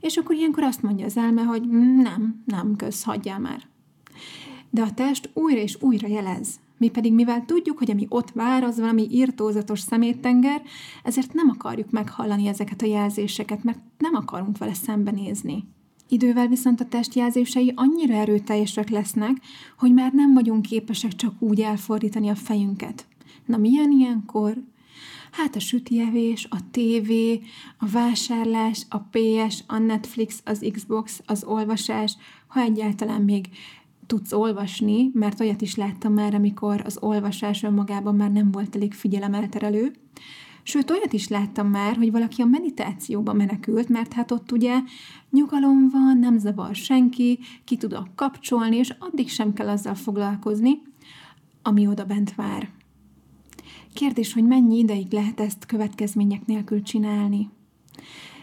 És 0.00 0.16
akkor 0.16 0.36
ilyenkor 0.36 0.62
azt 0.62 0.82
mondja 0.82 1.04
az 1.04 1.16
elme, 1.16 1.42
hogy 1.42 1.68
nem, 1.96 2.42
nem, 2.44 2.76
kösz, 2.76 3.02
hagyjál 3.02 3.38
már 3.38 3.74
de 4.70 4.82
a 4.82 4.94
test 4.94 5.30
újra 5.32 5.60
és 5.60 5.76
újra 5.80 6.08
jelez. 6.08 6.60
Mi 6.78 6.88
pedig, 6.88 7.12
mivel 7.12 7.44
tudjuk, 7.44 7.78
hogy 7.78 7.90
ami 7.90 8.06
ott 8.08 8.30
vár, 8.30 8.62
az 8.62 8.78
valami 8.78 9.06
írtózatos 9.10 9.80
szeméttenger, 9.80 10.62
ezért 11.02 11.32
nem 11.32 11.48
akarjuk 11.48 11.90
meghallani 11.90 12.46
ezeket 12.46 12.82
a 12.82 12.86
jelzéseket, 12.86 13.64
mert 13.64 13.78
nem 13.98 14.14
akarunk 14.14 14.58
vele 14.58 14.74
szembenézni. 14.74 15.64
Idővel 16.08 16.46
viszont 16.46 16.80
a 16.80 16.88
testjelzései 16.88 17.72
annyira 17.74 18.14
erőteljesek 18.14 18.88
lesznek, 18.88 19.36
hogy 19.78 19.92
már 19.92 20.12
nem 20.12 20.34
vagyunk 20.34 20.62
képesek 20.62 21.12
csak 21.12 21.34
úgy 21.38 21.60
elfordítani 21.60 22.28
a 22.28 22.34
fejünket. 22.34 23.06
Na 23.46 23.56
milyen 23.56 23.90
ilyenkor? 23.90 24.62
Hát 25.30 25.56
a 25.56 25.60
sütievés, 25.60 26.46
a 26.50 26.56
tévé, 26.70 27.40
a 27.78 27.86
vásárlás, 27.86 28.86
a 28.88 28.98
PS, 28.98 29.64
a 29.66 29.78
Netflix, 29.78 30.40
az 30.44 30.66
Xbox, 30.72 31.20
az 31.26 31.44
olvasás, 31.44 32.16
ha 32.46 32.60
egyáltalán 32.60 33.22
még 33.22 33.48
tudsz 34.06 34.32
olvasni, 34.32 35.10
mert 35.12 35.40
olyat 35.40 35.60
is 35.60 35.74
láttam 35.74 36.12
már, 36.12 36.34
amikor 36.34 36.82
az 36.84 36.98
olvasás 37.00 37.62
önmagában 37.62 38.14
már 38.14 38.32
nem 38.32 38.50
volt 38.50 38.76
elég 38.76 38.92
figyelemelterelő. 38.92 39.92
Sőt, 40.62 40.90
olyat 40.90 41.12
is 41.12 41.28
láttam 41.28 41.68
már, 41.68 41.96
hogy 41.96 42.10
valaki 42.10 42.42
a 42.42 42.46
meditációba 42.46 43.32
menekült, 43.32 43.88
mert 43.88 44.12
hát 44.12 44.30
ott 44.30 44.52
ugye 44.52 44.80
nyugalom 45.30 45.88
van, 45.90 46.18
nem 46.18 46.38
zavar 46.38 46.74
senki, 46.74 47.38
ki 47.64 47.76
tudok 47.76 48.08
kapcsolni, 48.14 48.76
és 48.76 48.94
addig 48.98 49.28
sem 49.28 49.52
kell 49.52 49.68
azzal 49.68 49.94
foglalkozni, 49.94 50.82
ami 51.62 51.86
oda 51.86 52.04
bent 52.04 52.34
vár. 52.34 52.70
Kérdés, 53.92 54.32
hogy 54.32 54.44
mennyi 54.44 54.78
ideig 54.78 55.12
lehet 55.12 55.40
ezt 55.40 55.66
következmények 55.66 56.46
nélkül 56.46 56.82
csinálni? 56.82 57.50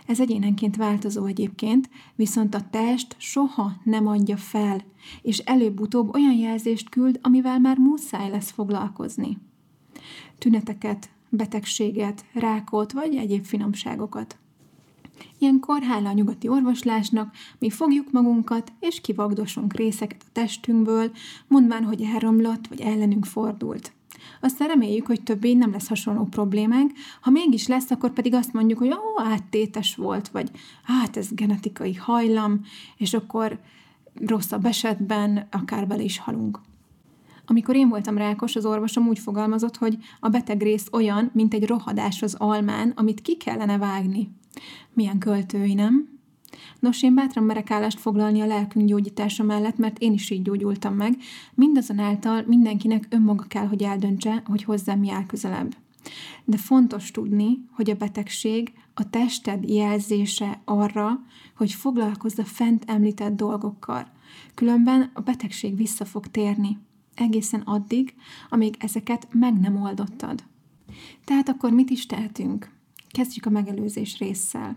Ez 0.08 0.20
egyénenként 0.20 0.76
változó 0.76 1.26
egyébként, 1.26 1.90
viszont 2.16 2.56
a 2.56 2.70
test 2.70 3.16
soha 3.18 3.72
nem 3.84 4.08
adja 4.08 4.38
fel, 4.38 4.84
és 5.22 5.38
előbb-utóbb 5.38 6.14
olyan 6.14 6.34
jelzést 6.34 6.90
küld, 6.90 7.20
amivel 7.22 7.60
már 7.60 7.78
muszáj 7.78 8.30
lesz 8.30 8.52
foglalkozni. 8.52 9.38
Tüneteket, 10.38 11.10
betegséget, 11.30 12.26
rákot 12.34 12.92
vagy 12.92 13.16
egyéb 13.16 13.46
finomságokat. 13.46 14.38
Ilyenkor, 15.38 15.82
hála 15.82 16.10
a 16.10 16.14
nyugati 16.14 16.48
orvoslásnak, 16.48 17.36
mi 17.60 17.70
fogjuk 17.70 18.12
magunkat, 18.12 18.72
és 18.80 19.02
kivagdosunk 19.02 19.74
részeket 19.74 20.24
a 20.26 20.30
testünkből, 20.32 21.12
mondván, 21.48 21.84
hogy 21.84 22.02
elromlott, 22.02 22.68
vagy 22.68 22.82
ellenünk 22.82 23.26
fordult. 23.26 23.94
Aztán 24.42 24.68
reméljük, 24.68 25.06
hogy 25.06 25.24
többé 25.24 25.54
nem 25.54 25.72
lesz 25.72 25.88
hasonló 25.88 26.24
problémánk, 26.24 26.92
ha 27.22 27.30
mégis 27.30 27.68
lesz, 27.68 27.92
akkor 27.92 28.10
pedig 28.14 28.34
azt 28.34 28.54
mondjuk, 28.54 28.80
hogy 28.80 28.92
ó, 28.92 29.22
áttétes 29.24 29.96
volt, 29.96 30.28
vagy 30.28 30.52
hát 30.84 31.18
ez 31.18 31.30
genetikai 31.32 31.94
hajlam, 31.94 32.62
és 32.98 33.14
akkor 33.14 33.60
rosszabb 34.26 34.66
esetben 34.66 35.48
akár 35.52 35.88
bele 35.88 36.04
is 36.04 36.18
halunk. 36.18 36.60
Amikor 37.46 37.76
én 37.76 37.90
voltam 37.90 38.18
rákos, 38.18 38.56
az 38.56 38.66
orvosom 38.66 39.08
úgy 39.08 39.20
fogalmazott, 39.20 39.78
hogy 39.78 39.98
a 40.20 40.30
beteg 40.30 40.62
rész 40.62 40.88
olyan, 40.92 41.30
mint 41.34 41.54
egy 41.54 41.68
rohadás 41.68 42.22
az 42.22 42.34
almán, 42.34 42.94
amit 42.96 43.22
ki 43.22 43.38
kellene 43.38 43.78
vágni. 43.78 44.30
Milyen 44.94 45.18
költői, 45.18 45.74
nem? 45.74 46.13
Nos, 46.80 47.04
én 47.04 47.14
bátran 47.14 47.44
merek 47.44 47.72
állást 47.72 48.00
foglalni 48.00 48.42
a 48.42 48.46
lelkünk 48.46 48.88
gyógyítása 48.88 49.44
mellett, 49.44 49.78
mert 49.78 50.00
én 50.00 50.14
is 50.14 50.30
így 50.30 50.42
gyógyultam 50.42 50.96
meg. 50.96 51.18
Mindazonáltal 51.54 52.44
mindenkinek 52.48 53.08
önmaga 53.10 53.44
kell, 53.44 53.68
hogy 53.68 53.84
eldöntse, 53.84 54.44
hogy 54.46 54.64
hozzám 54.64 55.00
mi 55.00 55.10
áll 55.10 55.26
közelebb. 55.26 55.76
De 56.44 56.58
fontos 56.58 57.12
tudni, 57.12 57.66
hogy 57.72 57.90
a 57.90 57.96
betegség 57.96 58.74
a 58.94 59.10
tested 59.10 59.70
jelzése 59.70 60.62
arra, 60.66 61.20
hogy 61.56 61.72
foglalkozz 61.72 62.40
a 62.40 62.46
fent 62.46 62.84
említett 62.88 63.36
dolgokkal. 63.36 64.12
Különben 64.54 65.12
a 65.14 65.22
betegség 65.22 65.76
vissza 65.76 66.06
fog 66.06 66.28
térni. 66.28 66.78
Egészen 67.14 67.62
addig, 67.62 68.16
amíg 68.50 68.76
ezeket 68.80 69.28
meg 69.32 69.60
nem 69.60 69.82
oldottad. 69.82 70.44
Tehát 71.24 71.50
akkor 71.50 71.72
mit 71.72 71.90
is 71.90 72.06
tehetünk? 72.06 72.72
Kezdjük 73.12 73.46
a 73.46 73.50
megelőzés 73.50 74.18
résszel. 74.18 74.76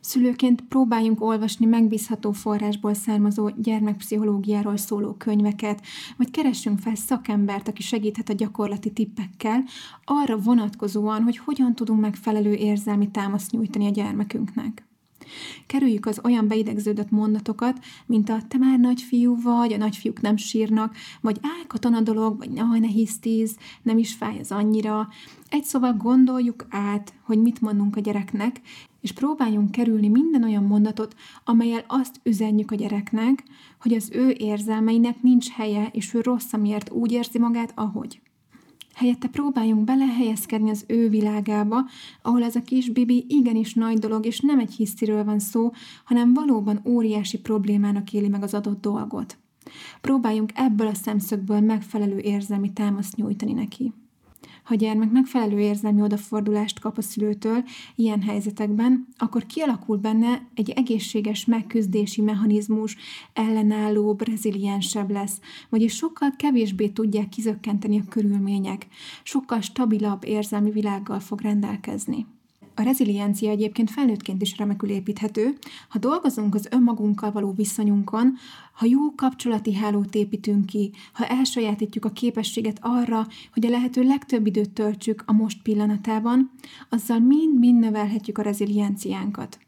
Szülőként 0.00 0.60
próbáljunk 0.68 1.22
olvasni 1.22 1.66
megbízható 1.66 2.32
forrásból 2.32 2.94
származó 2.94 3.50
gyermekpszichológiáról 3.56 4.76
szóló 4.76 5.12
könyveket, 5.12 5.82
vagy 6.16 6.30
keressünk 6.30 6.78
fel 6.78 6.94
szakembert, 6.94 7.68
aki 7.68 7.82
segíthet 7.82 8.28
a 8.28 8.32
gyakorlati 8.32 8.92
tippekkel, 8.92 9.64
arra 10.04 10.38
vonatkozóan, 10.38 11.22
hogy 11.22 11.36
hogyan 11.36 11.74
tudunk 11.74 12.00
megfelelő 12.00 12.52
érzelmi 12.52 13.10
támaszt 13.10 13.50
nyújtani 13.50 13.86
a 13.86 13.90
gyermekünknek. 13.90 14.88
Kerüljük 15.66 16.06
az 16.06 16.20
olyan 16.24 16.48
beidegződött 16.48 17.10
mondatokat, 17.10 17.78
mint 18.06 18.28
a 18.28 18.42
te 18.48 18.58
már 18.58 18.78
nagyfiú 18.78 19.42
vagy, 19.42 19.72
a 19.72 19.76
nagyfiúk 19.76 20.20
nem 20.20 20.36
sírnak, 20.36 20.96
vagy 21.20 21.38
álkaton 21.58 21.94
a 21.94 22.00
dolog, 22.00 22.38
vagy 22.38 22.50
ne, 22.50 22.78
ne 22.78 22.86
hisztíz, 22.86 23.56
nem 23.82 23.98
is 23.98 24.14
fáj 24.14 24.38
az 24.38 24.52
annyira. 24.52 25.08
Egy 25.48 25.64
szóval 25.64 25.92
gondoljuk 25.92 26.66
át, 26.70 27.12
hogy 27.22 27.38
mit 27.38 27.60
mondunk 27.60 27.96
a 27.96 28.00
gyereknek, 28.00 28.60
és 29.00 29.12
próbáljunk 29.12 29.70
kerülni 29.70 30.08
minden 30.08 30.44
olyan 30.44 30.64
mondatot, 30.64 31.14
amelyel 31.44 31.84
azt 31.86 32.20
üzenjük 32.22 32.70
a 32.70 32.74
gyereknek, 32.74 33.42
hogy 33.80 33.92
az 33.92 34.10
ő 34.12 34.34
érzelmeinek 34.38 35.22
nincs 35.22 35.48
helye, 35.50 35.88
és 35.92 36.14
ő 36.14 36.20
rossz, 36.20 36.52
amiért 36.52 36.90
úgy 36.90 37.12
érzi 37.12 37.38
magát, 37.38 37.72
ahogy. 37.74 38.20
Helyette 38.94 39.28
próbáljunk 39.28 39.84
belehelyezkedni 39.84 40.70
az 40.70 40.84
ő 40.86 41.08
világába, 41.08 41.84
ahol 42.22 42.42
ez 42.42 42.56
a 42.56 42.62
kis 42.62 42.90
Bibi 42.90 43.24
igenis 43.28 43.74
nagy 43.74 43.98
dolog, 43.98 44.26
és 44.26 44.40
nem 44.40 44.58
egy 44.58 44.74
hisztiről 44.74 45.24
van 45.24 45.38
szó, 45.38 45.72
hanem 46.04 46.34
valóban 46.34 46.80
óriási 46.84 47.38
problémának 47.38 48.12
éli 48.12 48.28
meg 48.28 48.42
az 48.42 48.54
adott 48.54 48.80
dolgot. 48.80 49.38
Próbáljunk 50.00 50.50
ebből 50.54 50.86
a 50.86 50.94
szemszögből 50.94 51.60
megfelelő 51.60 52.18
érzelmi 52.18 52.72
támaszt 52.72 53.16
nyújtani 53.16 53.52
neki. 53.52 53.92
Ha 54.68 54.74
a 54.74 54.76
gyermek 54.76 55.10
megfelelő 55.10 55.60
érzelmi 55.60 56.02
odafordulást 56.02 56.80
kap 56.80 56.98
a 56.98 57.02
szülőtől 57.02 57.64
ilyen 57.94 58.22
helyzetekben, 58.22 59.08
akkor 59.16 59.46
kialakul 59.46 59.96
benne 59.96 60.48
egy 60.54 60.70
egészséges 60.70 61.44
megküzdési 61.44 62.20
mechanizmus, 62.20 62.96
ellenállóbb, 63.32 64.26
reziliensebb 64.26 65.10
lesz, 65.10 65.40
vagyis 65.68 65.94
sokkal 65.94 66.34
kevésbé 66.36 66.88
tudják 66.88 67.28
kizökkenteni 67.28 67.98
a 67.98 68.08
körülmények, 68.08 68.86
sokkal 69.22 69.60
stabilabb 69.60 70.24
érzelmi 70.24 70.70
világgal 70.70 71.20
fog 71.20 71.40
rendelkezni. 71.40 72.26
A 72.78 72.82
reziliencia 72.82 73.50
egyébként 73.50 73.90
felnőttként 73.90 74.42
is 74.42 74.56
remekül 74.56 74.90
építhető. 74.90 75.58
Ha 75.88 75.98
dolgozunk 75.98 76.54
az 76.54 76.68
önmagunkkal 76.70 77.32
való 77.32 77.52
viszonyunkon, 77.52 78.36
ha 78.72 78.86
jó 78.86 79.14
kapcsolati 79.14 79.74
hálót 79.74 80.14
építünk 80.14 80.66
ki, 80.66 80.90
ha 81.12 81.26
elsajátítjuk 81.26 82.04
a 82.04 82.10
képességet 82.10 82.78
arra, 82.80 83.26
hogy 83.52 83.66
a 83.66 83.70
lehető 83.70 84.02
legtöbb 84.02 84.46
időt 84.46 84.70
töltsük 84.70 85.22
a 85.26 85.32
most 85.32 85.62
pillanatában, 85.62 86.50
azzal 86.88 87.18
mind-mind 87.18 87.78
növelhetjük 87.78 88.38
a 88.38 88.42
rezilienciánkat. 88.42 89.58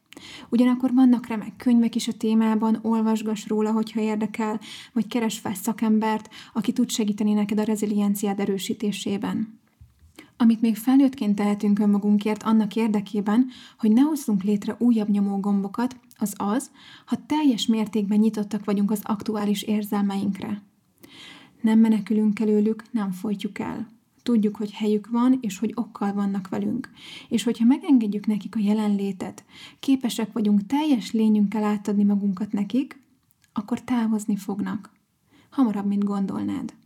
Ugyanakkor 0.49 0.95
vannak 0.95 1.27
remek 1.27 1.57
könyvek 1.57 1.95
is 1.95 2.09
a 2.09 2.13
témában, 2.13 2.79
olvasgass 2.83 3.47
róla, 3.47 3.73
hogyha 3.73 4.01
érdekel, 4.01 4.61
vagy 4.93 5.07
keres 5.07 5.39
fel 5.39 5.55
szakembert, 5.55 6.29
aki 6.53 6.73
tud 6.73 6.91
segíteni 6.91 7.33
neked 7.33 7.59
a 7.59 7.65
rezilienciád 7.65 8.41
erősítésében. 8.41 9.60
Amit 10.41 10.61
még 10.61 10.77
felnőttként 10.77 11.37
tehetünk 11.37 11.79
önmagunkért 11.79 12.43
annak 12.43 12.77
érdekében, 12.77 13.49
hogy 13.79 13.93
ne 13.93 14.01
hozzunk 14.01 14.43
létre 14.43 14.77
újabb 14.79 15.09
nyomógombokat, 15.09 15.97
az 16.19 16.35
az, 16.37 16.71
ha 17.07 17.27
teljes 17.27 17.67
mértékben 17.67 18.19
nyitottak 18.19 18.65
vagyunk 18.65 18.91
az 18.91 19.01
aktuális 19.03 19.63
érzelmeinkre. 19.63 20.63
Nem 21.61 21.79
menekülünk 21.79 22.41
előlük, 22.41 22.83
nem 22.91 23.11
folytjuk 23.11 23.59
el. 23.59 23.89
Tudjuk, 24.23 24.57
hogy 24.57 24.73
helyük 24.73 25.09
van, 25.11 25.39
és 25.41 25.59
hogy 25.59 25.73
okkal 25.75 26.13
vannak 26.13 26.49
velünk. 26.49 26.91
És 27.29 27.43
hogyha 27.43 27.65
megengedjük 27.65 28.27
nekik 28.27 28.57
a 28.57 28.61
jelenlétet, 28.61 29.45
képesek 29.81 30.33
vagyunk 30.33 30.67
teljes 30.67 31.13
lényünkkel 31.13 31.65
átadni 31.65 32.05
magunkat 32.05 32.53
nekik, 32.53 33.03
akkor 33.53 33.81
távozni 33.81 34.37
fognak. 34.37 34.91
Hamarabb, 35.51 35.87
mint 35.87 36.05
gondolnád. 36.05 36.80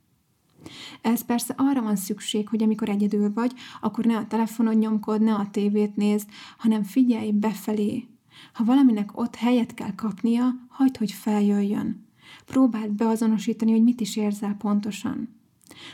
Ez 1.01 1.25
persze 1.25 1.55
arra 1.57 1.83
van 1.83 1.97
szükség, 1.97 2.49
hogy 2.49 2.63
amikor 2.63 2.89
egyedül 2.89 3.33
vagy, 3.33 3.53
akkor 3.81 4.05
ne 4.05 4.17
a 4.17 4.27
telefonon 4.27 4.75
nyomkod, 4.75 5.23
ne 5.23 5.35
a 5.35 5.49
tévét 5.51 5.97
nézd, 5.97 6.29
hanem 6.59 6.83
figyelj 6.83 7.31
befelé. 7.31 8.09
Ha 8.53 8.65
valaminek 8.65 9.19
ott 9.19 9.35
helyet 9.35 9.75
kell 9.75 9.95
kapnia, 9.95 10.55
hagyd, 10.69 10.97
hogy 10.97 11.13
feljöjjön. 11.13 12.07
Próbáld 12.47 12.91
beazonosítani, 12.91 13.71
hogy 13.71 13.83
mit 13.83 14.01
is 14.01 14.17
érzel 14.17 14.55
pontosan. 14.55 15.29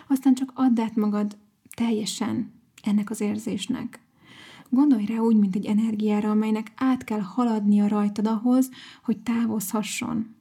Aztán 0.08 0.34
csak 0.34 0.52
add 0.54 0.80
át 0.80 0.96
magad 0.96 1.36
teljesen 1.74 2.52
ennek 2.82 3.10
az 3.10 3.20
érzésnek. 3.20 4.00
Gondolj 4.68 5.04
rá 5.04 5.16
úgy, 5.16 5.36
mint 5.36 5.54
egy 5.54 5.66
energiára, 5.66 6.30
amelynek 6.30 6.72
át 6.76 7.04
kell 7.04 7.20
haladnia 7.20 7.88
rajtad 7.88 8.26
ahhoz, 8.26 8.70
hogy 9.04 9.18
távozhasson. 9.18 10.34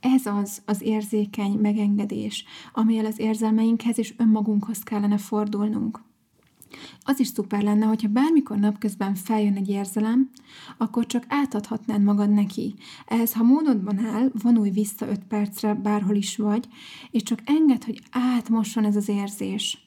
Ez 0.00 0.26
az 0.26 0.62
az 0.64 0.82
érzékeny 0.82 1.52
megengedés, 1.52 2.44
amelyel 2.72 3.06
az 3.06 3.18
érzelmeinkhez 3.18 3.98
és 3.98 4.14
önmagunkhoz 4.16 4.82
kellene 4.82 5.18
fordulnunk. 5.18 6.00
Az 7.02 7.20
is 7.20 7.28
szuper 7.28 7.62
lenne, 7.62 7.86
hogyha 7.86 8.08
bármikor 8.08 8.56
napközben 8.56 9.14
feljön 9.14 9.56
egy 9.56 9.68
érzelem, 9.68 10.30
akkor 10.78 11.06
csak 11.06 11.24
átadhatnád 11.28 12.02
magad 12.02 12.30
neki. 12.30 12.74
Ehhez, 13.06 13.32
ha 13.32 13.42
módodban 13.42 13.98
áll, 13.98 14.30
vonulj 14.42 14.70
vissza 14.70 15.08
öt 15.08 15.24
percre, 15.24 15.74
bárhol 15.74 16.16
is 16.16 16.36
vagy, 16.36 16.68
és 17.10 17.22
csak 17.22 17.38
enged, 17.44 17.84
hogy 17.84 18.02
átmosson 18.10 18.84
ez 18.84 18.96
az 18.96 19.08
érzés. 19.08 19.78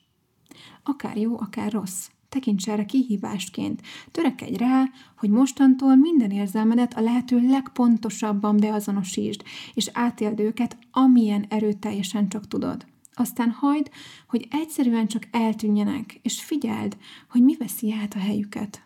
Akár 0.84 1.17
jó, 1.17 1.39
akár 1.39 1.71
rossz. 1.71 2.08
Tekints 2.30 2.68
erre 2.70 2.86
kihívásként. 2.86 3.82
Törekedj 4.12 4.56
rá, 4.58 4.84
hogy 5.18 5.30
mostantól 5.30 5.96
minden 5.96 6.32
érzelmedet 6.32 6.94
a 6.94 7.02
lehető 7.02 7.48
legpontosabban 7.48 8.58
beazonosítsd, 8.58 9.44
és 9.74 9.90
átéld 9.94 10.40
őket, 10.40 10.78
amilyen 10.92 11.46
erőteljesen 11.50 12.30
csak 12.30 12.48
tudod. 12.48 12.86
Aztán 13.13 13.50
hagyd, 13.52 13.90
hogy 14.28 14.48
egyszerűen 14.52 15.08
csak 15.08 15.28
eltűnjenek, 15.32 16.20
és 16.22 16.44
figyeld, 16.44 16.98
hogy 17.30 17.44
mi 17.44 17.56
veszi 17.56 17.94
át 17.94 18.13
a 18.13 18.20
helyüket. 18.20 18.82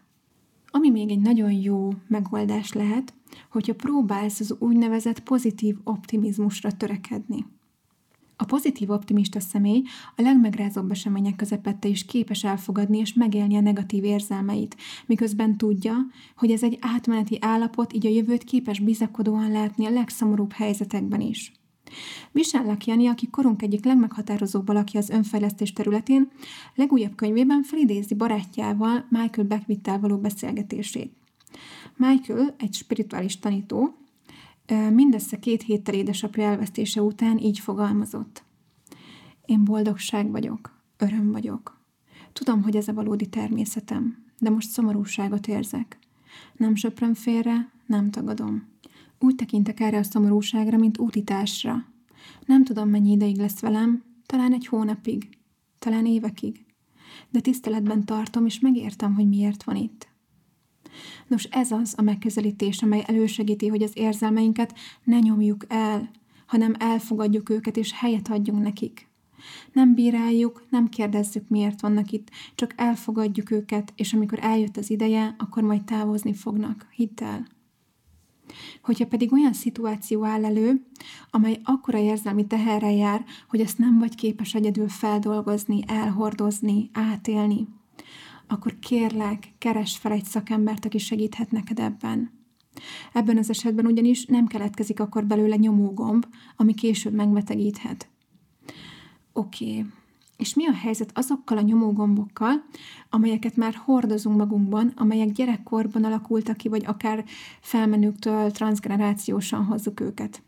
Ami 0.67 0.89
még 0.89 1.09
egy 1.09 1.21
nagyon 1.21 1.51
jó 1.51 1.89
megoldás 2.07 2.73
lehet, 2.73 3.13
hogyha 3.49 3.75
próbálsz 3.75 4.39
az 4.39 4.55
úgynevezett 4.59 5.19
pozitív 5.19 5.75
optimizmusra 5.83 6.71
törekedni. 6.71 7.45
A 8.41 8.45
pozitív 8.45 8.89
optimista 8.89 9.39
személy 9.39 9.83
a 10.15 10.21
legmegrázóbb 10.21 10.91
események 10.91 11.35
közepette 11.35 11.87
is 11.87 12.05
képes 12.05 12.43
elfogadni 12.43 12.97
és 12.97 13.13
megélni 13.13 13.55
a 13.55 13.61
negatív 13.61 14.03
érzelmeit, 14.03 14.75
miközben 15.05 15.57
tudja, 15.57 15.95
hogy 16.35 16.51
ez 16.51 16.63
egy 16.63 16.77
átmeneti 16.81 17.37
állapot, 17.41 17.93
így 17.93 18.05
a 18.05 18.09
jövőt 18.09 18.43
képes 18.43 18.79
bizakodóan 18.79 19.51
látni 19.51 19.85
a 19.85 19.89
legszomorúbb 19.89 20.51
helyzetekben 20.51 21.21
is. 21.21 21.51
Visellek 22.31 22.85
Jani, 22.85 23.07
aki 23.07 23.29
korunk 23.29 23.61
egyik 23.61 23.85
legmeghatározóbb 23.85 24.69
alakja 24.69 24.99
az 24.99 25.09
önfejlesztés 25.09 25.73
területén, 25.73 26.31
legújabb 26.75 27.15
könyvében 27.15 27.63
felidézi 27.63 28.15
barátjával, 28.15 29.05
Michael 29.09 29.47
Beckwittel 29.47 29.99
való 29.99 30.17
beszélgetését. 30.17 31.13
Michael 31.97 32.55
egy 32.57 32.73
spirituális 32.73 33.39
tanító, 33.39 34.00
mindössze 34.93 35.39
két 35.39 35.63
héttel 35.63 35.93
édesapja 35.93 36.43
elvesztése 36.43 37.01
után 37.01 37.37
így 37.37 37.59
fogalmazott. 37.59 38.43
Én 39.45 39.63
boldogság 39.63 40.31
vagyok, 40.31 40.83
öröm 40.97 41.31
vagyok. 41.31 41.79
Tudom, 42.33 42.63
hogy 42.63 42.75
ez 42.75 42.87
a 42.87 42.93
valódi 42.93 43.25
természetem, 43.29 44.25
de 44.39 44.49
most 44.49 44.69
szomorúságot 44.69 45.47
érzek. 45.47 45.99
Nem 46.57 46.75
söpröm 46.75 47.13
félre, 47.13 47.71
nem 47.85 48.11
tagadom. 48.11 48.67
Úgy 49.19 49.35
tekintek 49.35 49.79
erre 49.79 49.97
a 49.97 50.03
szomorúságra, 50.03 50.77
mint 50.77 50.97
útitásra. 50.97 51.85
Nem 52.45 52.63
tudom, 52.63 52.89
mennyi 52.89 53.11
ideig 53.11 53.37
lesz 53.37 53.59
velem, 53.59 54.03
talán 54.25 54.53
egy 54.53 54.67
hónapig, 54.67 55.29
talán 55.79 56.05
évekig. 56.05 56.65
De 57.29 57.39
tiszteletben 57.39 58.05
tartom, 58.05 58.45
és 58.45 58.59
megértem, 58.59 59.15
hogy 59.15 59.27
miért 59.27 59.63
van 59.63 59.75
itt. 59.75 60.10
Nos, 61.27 61.43
ez 61.43 61.71
az 61.71 61.93
a 61.97 62.01
megközelítés, 62.01 62.81
amely 62.81 63.03
elősegíti, 63.07 63.67
hogy 63.67 63.83
az 63.83 63.91
érzelmeinket 63.93 64.73
ne 65.03 65.19
nyomjuk 65.19 65.65
el, 65.67 66.11
hanem 66.45 66.75
elfogadjuk 66.79 67.49
őket, 67.49 67.77
és 67.77 67.93
helyet 67.93 68.27
adjunk 68.29 68.63
nekik. 68.63 69.09
Nem 69.73 69.93
bíráljuk, 69.93 70.65
nem 70.69 70.89
kérdezzük, 70.89 71.47
miért 71.47 71.81
vannak 71.81 72.11
itt, 72.11 72.29
csak 72.55 72.73
elfogadjuk 72.77 73.51
őket, 73.51 73.93
és 73.95 74.13
amikor 74.13 74.39
eljött 74.41 74.77
az 74.77 74.89
ideje, 74.89 75.35
akkor 75.37 75.63
majd 75.63 75.83
távozni 75.83 76.33
fognak. 76.33 76.87
Hidd 76.95 77.23
el! 77.23 77.47
Hogyha 78.81 79.07
pedig 79.07 79.33
olyan 79.33 79.53
szituáció 79.53 80.25
áll 80.25 80.45
elő, 80.45 80.85
amely 81.29 81.59
akkora 81.63 81.97
érzelmi 81.97 82.47
teherrel 82.47 82.93
jár, 82.93 83.25
hogy 83.47 83.59
ezt 83.59 83.77
nem 83.77 83.99
vagy 83.99 84.15
képes 84.15 84.53
egyedül 84.53 84.87
feldolgozni, 84.87 85.83
elhordozni, 85.87 86.89
átélni, 86.93 87.67
akkor 88.51 88.79
kérlek, 88.79 89.53
keres 89.57 89.97
fel 89.97 90.11
egy 90.11 90.25
szakembert, 90.25 90.85
aki 90.85 90.97
segíthet 90.97 91.51
neked 91.51 91.79
ebben. 91.79 92.31
Ebben 93.13 93.37
az 93.37 93.49
esetben 93.49 93.85
ugyanis 93.85 94.25
nem 94.25 94.47
keletkezik 94.47 94.99
akkor 94.99 95.25
belőle 95.25 95.55
nyomógomb, 95.55 96.25
ami 96.55 96.73
később 96.73 97.13
megbetegíthet. 97.13 98.09
Oké, 99.33 99.85
és 100.37 100.53
mi 100.53 100.67
a 100.67 100.73
helyzet 100.73 101.17
azokkal 101.17 101.57
a 101.57 101.61
nyomógombokkal, 101.61 102.65
amelyeket 103.09 103.55
már 103.55 103.73
hordozunk 103.73 104.37
magunkban, 104.37 104.93
amelyek 104.95 105.31
gyerekkorban 105.31 106.03
alakultak 106.03 106.57
ki, 106.57 106.67
vagy 106.67 106.85
akár 106.85 107.25
felmenőktől 107.59 108.51
transgenerációsan 108.51 109.65
hozzuk 109.65 109.99
őket? 109.99 110.41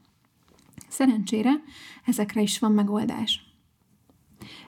Szerencsére 0.88 1.52
ezekre 2.06 2.42
is 2.42 2.60
van 2.60 2.72
megoldás. 2.72 3.53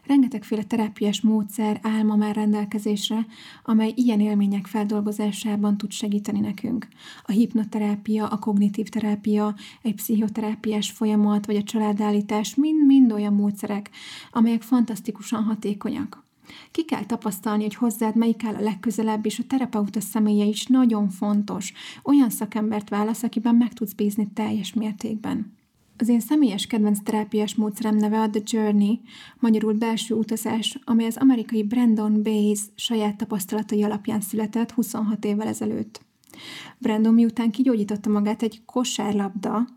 Rengetegféle 0.05 0.63
terápiás 0.63 1.21
módszer 1.21 1.79
álma 1.81 2.15
már 2.15 2.35
rendelkezésre, 2.35 3.25
amely 3.63 3.93
ilyen 3.95 4.19
élmények 4.19 4.65
feldolgozásában 4.65 5.77
tud 5.77 5.91
segíteni 5.91 6.39
nekünk. 6.39 6.87
A 7.23 7.31
hipnoterápia, 7.31 8.27
a 8.27 8.39
kognitív 8.39 8.89
terápia, 8.89 9.55
egy 9.81 9.95
pszichoterápiás 9.95 10.91
folyamat, 10.91 11.45
vagy 11.45 11.55
a 11.55 11.63
családállítás 11.63 12.55
mind-mind 12.55 13.11
olyan 13.11 13.33
módszerek, 13.33 13.89
amelyek 14.31 14.61
fantasztikusan 14.61 15.43
hatékonyak. 15.43 16.23
Ki 16.71 16.85
kell 16.85 17.05
tapasztalni, 17.05 17.63
hogy 17.63 17.75
hozzád 17.75 18.15
melyik 18.15 18.43
áll 18.43 18.55
a 18.55 18.61
legközelebb, 18.61 19.25
és 19.25 19.39
a 19.39 19.47
terapeuta 19.47 20.01
személye 20.01 20.45
is 20.45 20.65
nagyon 20.65 21.09
fontos. 21.09 21.73
Olyan 22.03 22.29
szakembert 22.29 22.89
válasz, 22.89 23.23
akiben 23.23 23.55
meg 23.55 23.73
tudsz 23.73 23.93
bízni 23.93 24.27
teljes 24.33 24.73
mértékben. 24.73 25.53
Az 25.97 26.09
én 26.09 26.19
személyes 26.19 26.67
kedvenc 26.67 26.99
terápiás 27.03 27.55
módszerem 27.55 27.95
neve 27.95 28.21
a 28.21 28.29
The 28.29 28.41
Journey, 28.45 29.01
magyarul 29.39 29.73
belső 29.73 30.15
utazás, 30.15 30.79
amely 30.83 31.05
az 31.05 31.17
amerikai 31.17 31.63
Brandon 31.63 32.23
Bayes 32.23 32.59
saját 32.75 33.17
tapasztalatai 33.17 33.83
alapján 33.83 34.21
született 34.21 34.71
26 34.71 35.25
évvel 35.25 35.47
ezelőtt. 35.47 36.01
Brandon 36.77 37.13
miután 37.13 37.51
kigyógyította 37.51 38.09
magát 38.09 38.43
egy 38.43 38.61
kosárlabda 38.65 39.67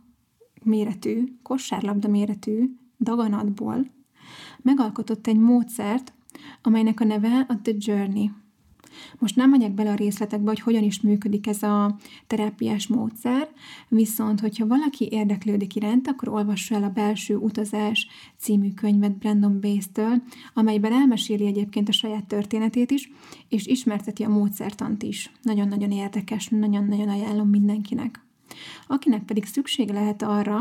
méretű, 0.63 1.25
kosárlabda 1.43 2.09
méretű 2.09 2.71
daganatból, 3.01 3.87
megalkotott 4.63 5.27
egy 5.27 5.39
módszert, 5.39 6.13
amelynek 6.63 7.01
a 7.01 7.05
neve 7.05 7.47
a 7.49 7.61
The 7.63 7.75
Journey– 7.79 8.31
most 9.19 9.37
nem 9.37 9.51
megyek 9.51 9.73
bele 9.73 9.91
a 9.91 9.95
részletekbe, 9.95 10.49
hogy 10.49 10.61
hogyan 10.61 10.83
is 10.83 11.01
működik 11.01 11.47
ez 11.47 11.63
a 11.63 11.97
terápiás 12.27 12.87
módszer, 12.87 13.49
viszont 13.89 14.41
hogyha 14.41 14.67
valaki 14.67 15.09
érdeklődik 15.11 15.75
iránt, 15.75 16.09
akkor 16.09 16.29
olvassa 16.29 16.75
el 16.75 16.83
a 16.83 16.91
Belső 16.91 17.37
Utazás 17.37 18.07
című 18.37 18.73
könyvet 18.73 19.19
Brandon 19.19 19.61
Bass-től, 19.61 20.23
amelyben 20.55 20.93
elmeséli 20.93 21.47
egyébként 21.47 21.89
a 21.89 21.93
saját 21.93 22.27
történetét 22.27 22.91
is, 22.91 23.11
és 23.49 23.67
ismerteti 23.67 24.23
a 24.23 24.29
módszertant 24.29 25.03
is. 25.03 25.33
Nagyon-nagyon 25.43 25.91
érdekes, 25.91 26.49
nagyon-nagyon 26.49 27.09
ajánlom 27.09 27.49
mindenkinek. 27.49 28.27
Akinek 28.87 29.23
pedig 29.23 29.45
szüksége 29.45 29.93
lehet 29.93 30.23
arra, 30.23 30.61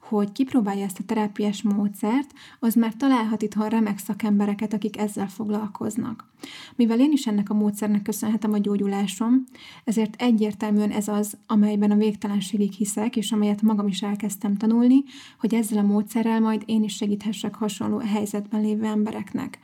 hogy 0.00 0.32
kipróbálja 0.32 0.84
ezt 0.84 0.98
a 0.98 1.04
terápiás 1.06 1.62
módszert, 1.62 2.32
az 2.60 2.74
már 2.74 2.94
találhat 2.94 3.42
itthon 3.42 3.68
remek 3.68 3.98
szakembereket, 3.98 4.72
akik 4.72 4.98
ezzel 4.98 5.28
foglalkoznak. 5.28 6.30
Mivel 6.76 7.00
én 7.00 7.12
is 7.12 7.26
ennek 7.26 7.50
a 7.50 7.54
módszernek 7.54 8.02
köszönhetem 8.02 8.52
a 8.52 8.58
gyógyulásom, 8.58 9.44
ezért 9.84 10.22
egyértelműen 10.22 10.90
ez 10.90 11.08
az, 11.08 11.36
amelyben 11.46 11.90
a 11.90 11.96
végtelenségig 11.96 12.72
hiszek, 12.72 13.16
és 13.16 13.32
amelyet 13.32 13.62
magam 13.62 13.86
is 13.86 14.02
elkezdtem 14.02 14.56
tanulni, 14.56 15.02
hogy 15.38 15.54
ezzel 15.54 15.78
a 15.78 15.86
módszerrel 15.86 16.40
majd 16.40 16.62
én 16.66 16.82
is 16.82 16.94
segíthessek 16.94 17.54
hasonló 17.54 17.98
helyzetben 17.98 18.60
lévő 18.60 18.84
embereknek. 18.84 19.58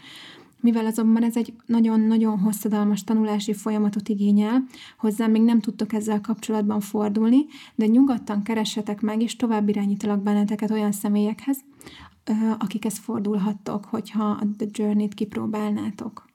Mivel 0.60 0.86
azonban 0.86 1.22
ez 1.22 1.36
egy 1.36 1.52
nagyon-nagyon 1.66 2.38
hosszadalmas 2.38 3.04
tanulási 3.04 3.52
folyamatot 3.52 4.08
igényel, 4.08 4.64
hozzám 4.98 5.30
még 5.30 5.42
nem 5.42 5.60
tudtok 5.60 5.92
ezzel 5.92 6.20
kapcsolatban 6.20 6.80
fordulni, 6.80 7.46
de 7.74 7.86
nyugodtan 7.86 8.42
keressetek 8.42 9.00
meg, 9.00 9.22
és 9.22 9.36
tovább 9.36 9.68
irányítalak 9.68 10.22
benneteket 10.22 10.70
olyan 10.70 10.92
személyekhez, 10.92 11.58
akikhez 12.58 12.98
fordulhattok, 12.98 13.84
hogyha 13.84 14.24
a 14.24 14.46
The 14.56 14.68
Journey-t 14.72 15.14
kipróbálnátok. 15.14 16.26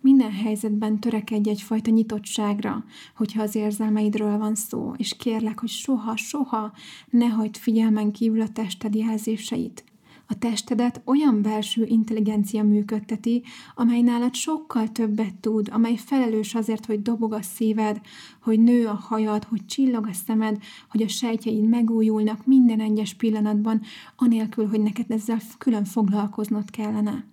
Minden 0.00 0.32
helyzetben 0.32 1.00
törekedj 1.00 1.48
egyfajta 1.48 1.90
nyitottságra, 1.90 2.84
hogyha 3.16 3.42
az 3.42 3.54
érzelmeidről 3.54 4.38
van 4.38 4.54
szó, 4.54 4.92
és 4.96 5.16
kérlek, 5.16 5.60
hogy 5.60 5.68
soha, 5.68 6.16
soha 6.16 6.72
ne 7.10 7.26
hagyd 7.26 7.56
figyelmen 7.56 8.12
kívül 8.12 8.40
a 8.40 8.48
tested 8.48 8.94
jelzéseit. 8.94 9.84
A 10.30 10.38
testedet 10.38 11.00
olyan 11.04 11.42
belső 11.42 11.84
intelligencia 11.84 12.62
működteti, 12.62 13.42
amely 13.74 14.00
nálad 14.00 14.34
sokkal 14.34 14.88
többet 14.88 15.34
tud, 15.34 15.68
amely 15.72 15.96
felelős 15.96 16.54
azért, 16.54 16.86
hogy 16.86 17.02
dobog 17.02 17.32
a 17.32 17.42
szíved, 17.42 18.00
hogy 18.42 18.60
nő 18.60 18.86
a 18.86 18.94
hajad, 18.94 19.44
hogy 19.44 19.66
csillog 19.66 20.06
a 20.06 20.12
szemed, 20.12 20.58
hogy 20.90 21.02
a 21.02 21.08
sejtjeid 21.08 21.68
megújulnak 21.68 22.46
minden 22.46 22.80
egyes 22.80 23.14
pillanatban, 23.14 23.80
anélkül, 24.16 24.68
hogy 24.68 24.80
neked 24.80 25.10
ezzel 25.10 25.38
külön 25.58 25.84
foglalkoznod 25.84 26.70
kellene. 26.70 27.24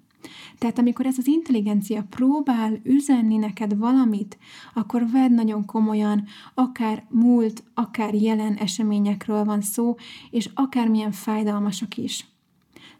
Tehát 0.58 0.80
amikor 0.80 1.06
ez 1.06 1.18
az 1.18 1.28
intelligencia 1.28 2.06
próbál 2.10 2.80
üzenni 2.84 3.38
neked 3.38 3.78
valamit, 3.78 4.38
akkor 4.74 5.10
vedd 5.12 5.32
nagyon 5.32 5.66
komolyan, 5.66 6.24
akár 6.54 7.06
múlt, 7.10 7.64
akár 7.74 8.14
jelen 8.14 8.54
eseményekről 8.54 9.44
van 9.44 9.62
szó, 9.62 9.96
és 10.32 10.50
akármilyen 10.54 11.12
fájdalmasak 11.12 11.98
is 11.98 12.26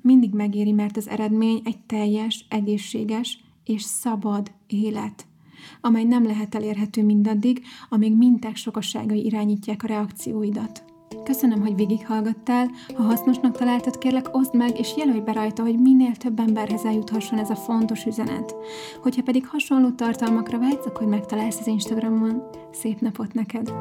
mindig 0.08 0.34
megéri, 0.34 0.72
mert 0.72 0.98
az 0.98 1.10
eredmény 1.10 1.62
egy 1.64 1.80
teljes, 1.80 2.46
egészséges 2.50 3.40
és 3.66 3.82
szabad 3.82 4.52
élet, 4.68 5.28
amely 5.82 6.04
nem 6.04 6.26
lehet 6.26 6.56
elérhető 6.56 7.04
mindaddig, 7.04 7.62
amíg 7.90 8.18
minták 8.18 8.56
sokasságai 8.56 9.26
irányítják 9.26 9.84
a 9.84 9.88
reakcióidat. 9.88 10.84
Köszönöm, 11.24 11.62
hogy 11.62 11.76
végighallgattál. 11.76 12.70
Ha 12.96 13.04
hasznosnak 13.04 13.58
találtad, 13.58 13.98
kérlek 13.98 14.36
oszd 14.36 14.56
meg, 14.56 14.80
és 14.80 14.94
jelölj 14.98 15.20
be 15.20 15.32
rajta, 15.32 15.62
hogy 15.62 15.80
minél 15.80 16.16
több 16.16 16.40
emberhez 16.40 16.86
eljuthasson 16.86 17.40
ez 17.40 17.50
a 17.50 17.56
fontos 17.56 18.06
üzenet. 18.06 18.56
Hogyha 19.02 19.22
pedig 19.22 19.48
hasonló 19.48 19.92
tartalmakra 19.92 20.60
vágysz, 20.60 20.86
akkor 20.86 21.08
megtalálsz 21.08 21.60
az 21.60 21.68
Instagramon. 21.68 22.44
Szép 22.72 23.00
napot 23.00 23.34
neked! 23.34 23.74